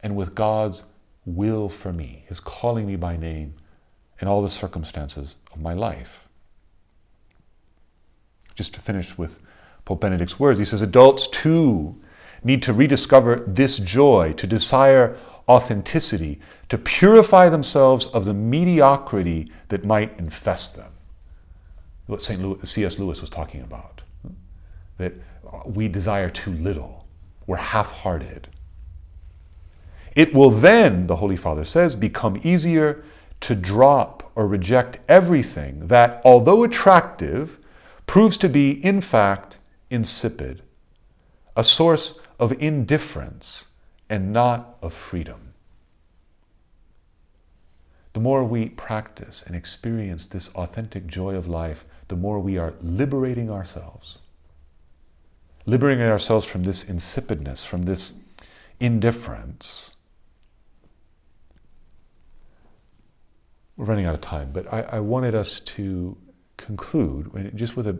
and 0.00 0.16
with 0.16 0.34
God's 0.34 0.86
will 1.24 1.68
for 1.68 1.92
me, 1.92 2.24
His 2.26 2.40
calling 2.40 2.84
me 2.84 2.96
by 2.96 3.16
name 3.16 3.54
in 4.20 4.26
all 4.26 4.42
the 4.42 4.48
circumstances 4.48 5.36
of 5.52 5.60
my 5.60 5.72
life. 5.72 6.28
Just 8.56 8.74
to 8.74 8.80
finish 8.80 9.16
with 9.16 9.38
Pope 9.84 10.00
Benedict's 10.00 10.40
words, 10.40 10.58
he 10.58 10.64
says, 10.64 10.82
Adults 10.82 11.28
too 11.28 11.94
need 12.42 12.60
to 12.64 12.72
rediscover 12.72 13.44
this 13.46 13.78
joy, 13.78 14.32
to 14.32 14.48
desire 14.48 15.16
authenticity, 15.48 16.40
to 16.68 16.76
purify 16.76 17.48
themselves 17.48 18.06
of 18.06 18.24
the 18.24 18.34
mediocrity 18.34 19.48
that 19.68 19.84
might 19.84 20.18
infest 20.18 20.74
them. 20.74 20.90
What 22.06 22.20
St. 22.20 22.42
Louis, 22.42 22.68
C.S. 22.68 22.98
Lewis 22.98 23.20
was 23.20 23.30
talking 23.30 23.60
about. 23.60 24.02
That 24.96 25.12
we 25.64 25.86
desire 25.86 26.30
too 26.30 26.50
little, 26.50 26.97
we're 27.48 27.56
half 27.56 27.92
hearted. 27.92 28.46
It 30.14 30.34
will 30.34 30.50
then, 30.50 31.06
the 31.06 31.16
Holy 31.16 31.36
Father 31.36 31.64
says, 31.64 31.96
become 31.96 32.40
easier 32.44 33.02
to 33.40 33.54
drop 33.54 34.30
or 34.34 34.46
reject 34.46 34.98
everything 35.08 35.86
that, 35.88 36.20
although 36.24 36.62
attractive, 36.62 37.58
proves 38.06 38.36
to 38.36 38.48
be, 38.48 38.72
in 38.84 39.00
fact, 39.00 39.58
insipid, 39.90 40.62
a 41.56 41.64
source 41.64 42.20
of 42.38 42.52
indifference 42.60 43.68
and 44.10 44.32
not 44.32 44.76
of 44.82 44.92
freedom. 44.92 45.54
The 48.12 48.20
more 48.20 48.44
we 48.44 48.68
practice 48.68 49.42
and 49.42 49.56
experience 49.56 50.26
this 50.26 50.48
authentic 50.50 51.06
joy 51.06 51.34
of 51.34 51.46
life, 51.46 51.86
the 52.08 52.16
more 52.16 52.40
we 52.40 52.58
are 52.58 52.74
liberating 52.82 53.50
ourselves. 53.50 54.18
Liberating 55.68 56.02
ourselves 56.02 56.46
from 56.46 56.62
this 56.62 56.82
insipidness, 56.84 57.62
from 57.62 57.82
this 57.82 58.14
indifference 58.80 59.96
we're 63.76 63.84
running 63.84 64.06
out 64.06 64.14
of 64.14 64.22
time, 64.22 64.48
but 64.50 64.72
I, 64.72 64.80
I 64.80 65.00
wanted 65.00 65.34
us 65.34 65.60
to 65.60 66.16
conclude 66.56 67.52
just 67.54 67.76
with 67.76 67.86
a 67.86 67.98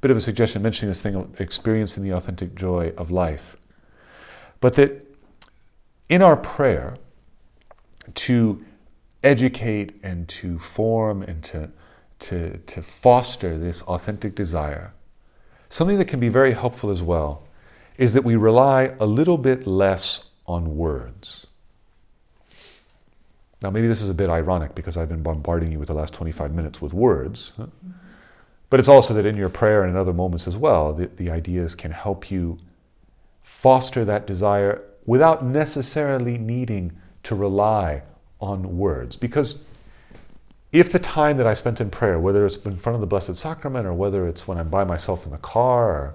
bit 0.00 0.12
of 0.12 0.16
a 0.16 0.20
suggestion, 0.20 0.62
mentioning 0.62 0.88
this 0.88 1.02
thing 1.02 1.16
of 1.16 1.40
experiencing 1.40 2.04
the 2.04 2.12
authentic 2.12 2.54
joy 2.54 2.92
of 2.96 3.10
life. 3.10 3.56
But 4.60 4.76
that 4.76 5.04
in 6.08 6.22
our 6.22 6.36
prayer, 6.36 6.96
to 8.14 8.64
educate 9.24 9.98
and 10.04 10.28
to 10.28 10.60
form 10.60 11.22
and 11.22 11.42
to, 11.42 11.70
to, 12.20 12.58
to 12.58 12.82
foster 12.82 13.58
this 13.58 13.82
authentic 13.82 14.36
desire, 14.36 14.93
something 15.74 15.98
that 15.98 16.06
can 16.06 16.20
be 16.20 16.28
very 16.28 16.52
helpful 16.52 16.88
as 16.88 17.02
well 17.02 17.42
is 17.98 18.12
that 18.12 18.22
we 18.22 18.36
rely 18.36 18.94
a 19.00 19.06
little 19.06 19.36
bit 19.36 19.66
less 19.66 20.30
on 20.46 20.76
words. 20.76 21.48
Now, 23.60 23.70
maybe 23.70 23.88
this 23.88 24.00
is 24.00 24.08
a 24.08 24.14
bit 24.14 24.30
ironic 24.30 24.76
because 24.76 24.96
I've 24.96 25.08
been 25.08 25.24
bombarding 25.24 25.72
you 25.72 25.80
with 25.80 25.88
the 25.88 25.94
last 25.94 26.14
25 26.14 26.54
minutes 26.54 26.80
with 26.80 26.92
words, 26.92 27.54
but 28.70 28.78
it's 28.78 28.88
also 28.88 29.14
that 29.14 29.26
in 29.26 29.36
your 29.36 29.48
prayer 29.48 29.82
and 29.82 29.90
in 29.90 29.96
other 29.96 30.12
moments 30.12 30.46
as 30.46 30.56
well, 30.56 30.92
the, 30.92 31.06
the 31.06 31.28
ideas 31.30 31.74
can 31.74 31.90
help 31.90 32.30
you 32.30 32.58
foster 33.42 34.04
that 34.04 34.28
desire 34.28 34.80
without 35.06 35.44
necessarily 35.44 36.38
needing 36.38 36.92
to 37.24 37.34
rely 37.34 38.02
on 38.40 38.78
words. 38.78 39.16
Because 39.16 39.66
if 40.74 40.90
the 40.90 40.98
time 40.98 41.36
that 41.36 41.46
I 41.46 41.54
spent 41.54 41.80
in 41.80 41.88
prayer, 41.88 42.18
whether 42.18 42.44
it's 42.44 42.56
in 42.56 42.76
front 42.76 42.94
of 42.94 43.00
the 43.00 43.06
Blessed 43.06 43.36
Sacrament 43.36 43.86
or 43.86 43.94
whether 43.94 44.26
it's 44.26 44.48
when 44.48 44.58
I'm 44.58 44.68
by 44.68 44.82
myself 44.82 45.24
in 45.24 45.30
the 45.30 45.38
car 45.38 45.88
or 45.88 46.14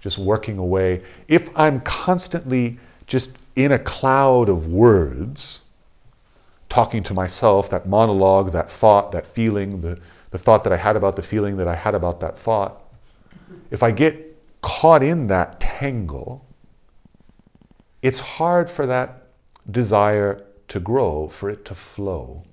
just 0.00 0.16
working 0.16 0.56
away, 0.56 1.02
if 1.28 1.50
I'm 1.54 1.80
constantly 1.80 2.78
just 3.06 3.36
in 3.54 3.70
a 3.70 3.78
cloud 3.78 4.48
of 4.48 4.66
words, 4.66 5.60
talking 6.70 7.02
to 7.02 7.12
myself, 7.12 7.68
that 7.68 7.86
monologue, 7.86 8.52
that 8.52 8.70
thought, 8.70 9.12
that 9.12 9.26
feeling, 9.26 9.82
the, 9.82 10.00
the 10.30 10.38
thought 10.38 10.64
that 10.64 10.72
I 10.72 10.78
had 10.78 10.96
about 10.96 11.16
the 11.16 11.22
feeling 11.22 11.58
that 11.58 11.68
I 11.68 11.74
had 11.74 11.94
about 11.94 12.20
that 12.20 12.38
thought, 12.38 12.82
if 13.70 13.82
I 13.82 13.90
get 13.90 14.38
caught 14.62 15.02
in 15.02 15.26
that 15.26 15.60
tangle, 15.60 16.46
it's 18.00 18.20
hard 18.20 18.70
for 18.70 18.86
that 18.86 19.26
desire 19.70 20.42
to 20.68 20.80
grow, 20.80 21.28
for 21.28 21.50
it 21.50 21.66
to 21.66 21.74
flow. 21.74 22.44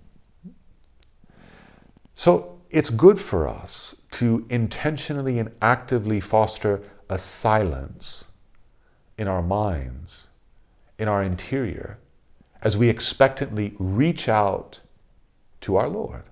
So 2.15 2.59
it's 2.69 2.89
good 2.89 3.19
for 3.19 3.47
us 3.47 3.95
to 4.11 4.45
intentionally 4.49 5.37
and 5.37 5.51
actively 5.61 6.19
foster 6.19 6.81
a 7.09 7.17
silence 7.17 8.31
in 9.17 9.27
our 9.27 9.41
minds, 9.41 10.29
in 10.97 11.07
our 11.07 11.21
interior 11.21 11.99
as 12.61 12.77
we 12.77 12.89
expectantly 12.89 13.75
reach 13.77 14.27
out 14.27 14.79
to 15.61 15.75
our 15.75 15.87
Lord. 15.87 16.23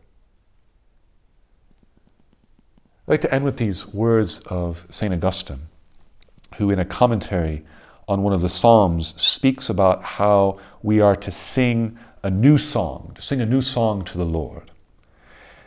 I'd 3.05 3.11
like 3.11 3.21
to 3.21 3.33
end 3.33 3.43
with 3.43 3.57
these 3.57 3.85
words 3.85 4.39
of 4.47 4.87
St. 4.89 5.13
Augustine, 5.13 5.67
who, 6.55 6.71
in 6.71 6.79
a 6.79 6.85
commentary 6.85 7.65
on 8.07 8.23
one 8.23 8.33
of 8.33 8.41
the 8.41 8.49
Psalms, 8.49 9.13
speaks 9.21 9.69
about 9.69 10.01
how 10.03 10.57
we 10.81 11.01
are 11.01 11.15
to 11.17 11.31
sing 11.31 11.97
a 12.23 12.29
new 12.29 12.57
song, 12.57 13.11
to 13.15 13.21
sing 13.21 13.41
a 13.41 13.45
new 13.45 13.61
song 13.61 14.01
to 14.03 14.17
the 14.17 14.25
Lord. 14.25 14.71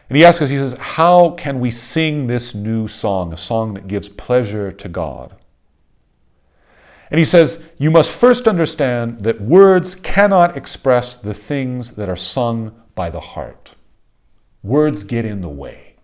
And 0.09 0.17
he 0.17 0.25
asks 0.25 0.43
us, 0.43 0.51
he 0.51 0.57
says, 0.57 0.75
How 0.75 1.31
can 1.31 1.59
we 1.59 1.71
sing 1.71 2.27
this 2.27 2.55
new 2.55 2.87
song, 2.87 3.33
a 3.33 3.37
song 3.37 3.75
that 3.75 3.89
gives 3.89 4.09
pleasure 4.09 4.71
to 4.71 4.89
God? 4.89 5.35
And 7.11 7.19
he 7.19 7.25
says, 7.25 7.65
You 7.79 7.91
must 7.91 8.11
first 8.11 8.47
understand 8.47 9.21
that 9.25 9.41
words 9.41 9.95
cannot 9.95 10.57
express 10.57 11.17
the 11.17 11.35
things 11.35 11.93
that 11.93 12.09
are 12.09 12.17
sung 12.17 12.81
by 12.95 13.11
the 13.11 13.21
heart. 13.21 13.75
Words 14.63 15.05
get 15.05 15.25
in 15.25 15.41
the 15.41 15.49
way. 15.49 15.95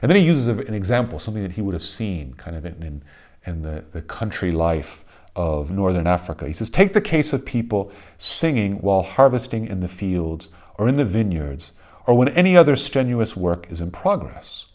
And 0.00 0.10
then 0.10 0.16
he 0.16 0.24
uses 0.24 0.48
an 0.48 0.74
example, 0.74 1.18
something 1.18 1.42
that 1.42 1.52
he 1.52 1.62
would 1.62 1.74
have 1.74 1.82
seen 1.82 2.34
kind 2.34 2.56
of 2.56 2.66
in, 2.66 2.82
in, 2.82 3.02
in 3.46 3.62
the, 3.62 3.84
the 3.90 4.02
country 4.02 4.50
life 4.50 5.04
of 5.34 5.70
northern 5.70 6.06
Africa. 6.06 6.46
He 6.46 6.52
says, 6.52 6.70
Take 6.70 6.92
the 6.92 7.00
case 7.00 7.32
of 7.32 7.44
people 7.44 7.90
singing 8.18 8.80
while 8.80 9.02
harvesting 9.02 9.66
in 9.66 9.80
the 9.80 9.88
fields 9.88 10.50
or 10.76 10.88
in 10.88 10.96
the 10.96 11.04
vineyards 11.04 11.72
or 12.06 12.16
when 12.16 12.28
any 12.28 12.56
other 12.56 12.76
strenuous 12.76 13.36
work 13.36 13.70
is 13.70 13.80
in 13.80 13.90
progress. 13.90 14.66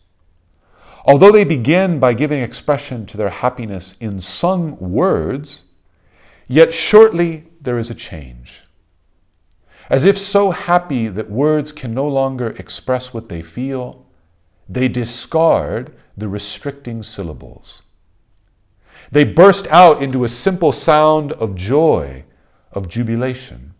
Although 1.06 1.32
they 1.32 1.46
begin 1.46 2.00
by 2.00 2.14
giving 2.14 2.42
expression 2.42 3.06
to 3.06 3.18
their 3.18 3.30
happiness 3.30 3.96
in 4.00 4.20
sung 4.20 4.78
words, 4.78 5.64
yet 6.48 6.74
shortly 6.74 7.46
there 7.62 7.78
is 7.78 7.90
a 7.90 7.96
change. 7.96 8.64
As 9.90 10.04
if 10.04 10.18
so 10.18 10.52
happy 10.52 11.08
that 11.08 11.30
words 11.30 11.72
can 11.72 11.94
no 11.94 12.08
longer 12.08 12.50
express 12.60 13.14
what 13.14 13.30
they 13.30 13.42
feel, 13.42 14.06
they 14.68 14.90
discard 14.90 15.94
the 16.18 16.28
restricting 16.28 17.04
syllables. 17.04 17.84
They 19.12 19.24
burst 19.24 19.68
out 19.68 20.04
into 20.04 20.26
a 20.26 20.30
simple 20.30 20.74
sound 20.74 21.32
of 21.34 21.56
joy, 21.56 22.26
of 22.74 22.90
jubilation. 22.90 23.74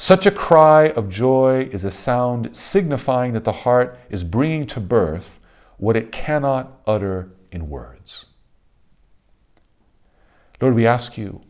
Such 0.00 0.24
a 0.24 0.30
cry 0.30 0.88
of 0.88 1.10
joy 1.10 1.68
is 1.72 1.84
a 1.84 1.90
sound 1.90 2.56
signifying 2.56 3.34
that 3.34 3.44
the 3.44 3.52
heart 3.52 3.98
is 4.08 4.24
bringing 4.24 4.66
to 4.68 4.80
birth 4.80 5.38
what 5.76 5.94
it 5.94 6.10
cannot 6.10 6.80
utter 6.86 7.32
in 7.52 7.68
words. 7.68 8.24
Lord, 10.58 10.74
we 10.74 10.86
ask 10.86 11.18
you 11.18 11.42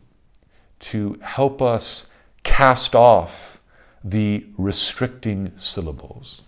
to 0.79 1.17
help 1.21 1.61
us 1.61 2.07
cast 2.43 2.93
off 2.93 3.61
the 4.03 4.45
restricting 4.57 5.53
syllables, 5.55 6.41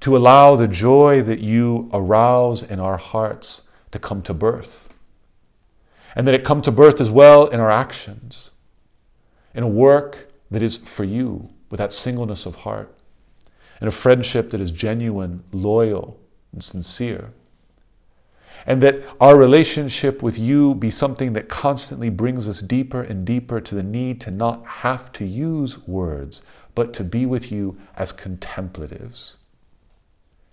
to 0.00 0.14
allow 0.14 0.54
the 0.54 0.68
joy 0.68 1.22
that 1.22 1.40
you 1.40 1.88
arouse 1.94 2.62
in 2.62 2.78
our 2.78 2.98
hearts 2.98 3.62
to 3.90 3.98
come 3.98 4.20
to 4.20 4.34
birth, 4.34 4.90
and 6.14 6.28
that 6.28 6.34
it 6.34 6.44
come 6.44 6.60
to 6.60 6.70
birth 6.70 7.00
as 7.00 7.10
well 7.10 7.46
in 7.46 7.58
our 7.58 7.70
actions, 7.70 8.50
in 9.54 9.62
a 9.62 9.66
work 9.66 10.30
that 10.54 10.62
is 10.62 10.78
for 10.78 11.04
you 11.04 11.50
with 11.68 11.78
that 11.78 11.92
singleness 11.92 12.46
of 12.46 12.56
heart, 12.56 12.96
and 13.80 13.88
a 13.88 13.92
friendship 13.92 14.50
that 14.50 14.60
is 14.60 14.70
genuine, 14.70 15.44
loyal, 15.52 16.18
and 16.52 16.62
sincere 16.62 17.32
and 18.66 18.82
that 18.82 19.02
our 19.20 19.36
relationship 19.36 20.22
with 20.22 20.38
you 20.38 20.74
be 20.74 20.90
something 20.90 21.34
that 21.34 21.48
constantly 21.48 22.08
brings 22.08 22.48
us 22.48 22.60
deeper 22.60 23.02
and 23.02 23.26
deeper 23.26 23.60
to 23.60 23.74
the 23.74 23.82
need 23.82 24.20
to 24.22 24.30
not 24.30 24.64
have 24.66 25.12
to 25.12 25.24
use 25.24 25.86
words, 25.86 26.42
but 26.74 26.94
to 26.94 27.04
be 27.04 27.26
with 27.26 27.52
you 27.52 27.78
as 27.96 28.10
contemplatives. 28.10 29.38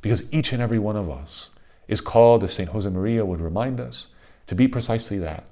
Because 0.01 0.31
each 0.33 0.51
and 0.51 0.61
every 0.61 0.79
one 0.79 0.97
of 0.97 1.09
us 1.09 1.51
is 1.87 2.01
called, 2.01 2.43
as 2.43 2.53
St. 2.53 2.69
Josemaria 2.69 3.25
would 3.25 3.39
remind 3.39 3.79
us, 3.79 4.09
to 4.47 4.55
be 4.55 4.67
precisely 4.67 5.17
that 5.19 5.45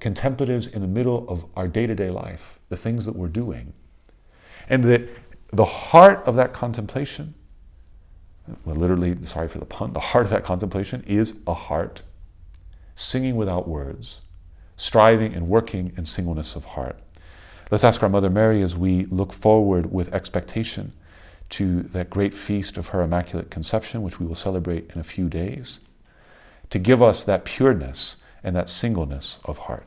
contemplatives 0.00 0.66
in 0.66 0.82
the 0.82 0.88
middle 0.88 1.26
of 1.28 1.46
our 1.56 1.66
day 1.66 1.86
to 1.86 1.94
day 1.94 2.10
life, 2.10 2.60
the 2.68 2.76
things 2.76 3.06
that 3.06 3.16
we're 3.16 3.28
doing. 3.28 3.72
And 4.68 4.84
that 4.84 5.08
the 5.52 5.64
heart 5.64 6.22
of 6.26 6.36
that 6.36 6.52
contemplation 6.52 7.34
literally, 8.66 9.16
sorry 9.24 9.48
for 9.48 9.58
the 9.58 9.64
pun, 9.64 9.92
the 9.92 10.00
heart 10.00 10.24
of 10.24 10.30
that 10.30 10.44
contemplation 10.44 11.02
is 11.06 11.38
a 11.46 11.54
heart 11.54 12.02
singing 12.94 13.36
without 13.36 13.66
words, 13.66 14.20
striving 14.76 15.34
and 15.34 15.48
working 15.48 15.92
in 15.96 16.04
singleness 16.04 16.54
of 16.54 16.64
heart. 16.64 16.98
Let's 17.70 17.84
ask 17.84 18.02
our 18.02 18.08
Mother 18.08 18.30
Mary 18.30 18.62
as 18.62 18.76
we 18.76 19.06
look 19.06 19.32
forward 19.32 19.90
with 19.90 20.12
expectation 20.14 20.92
to 21.50 21.82
that 21.84 22.10
great 22.10 22.34
feast 22.34 22.76
of 22.76 22.88
her 22.88 23.02
Immaculate 23.02 23.50
Conception, 23.50 24.02
which 24.02 24.20
we 24.20 24.26
will 24.26 24.34
celebrate 24.34 24.90
in 24.94 25.00
a 25.00 25.04
few 25.04 25.28
days, 25.28 25.80
to 26.70 26.78
give 26.78 27.02
us 27.02 27.24
that 27.24 27.44
pureness 27.44 28.18
and 28.42 28.54
that 28.56 28.68
singleness 28.68 29.38
of 29.44 29.56
heart. 29.56 29.86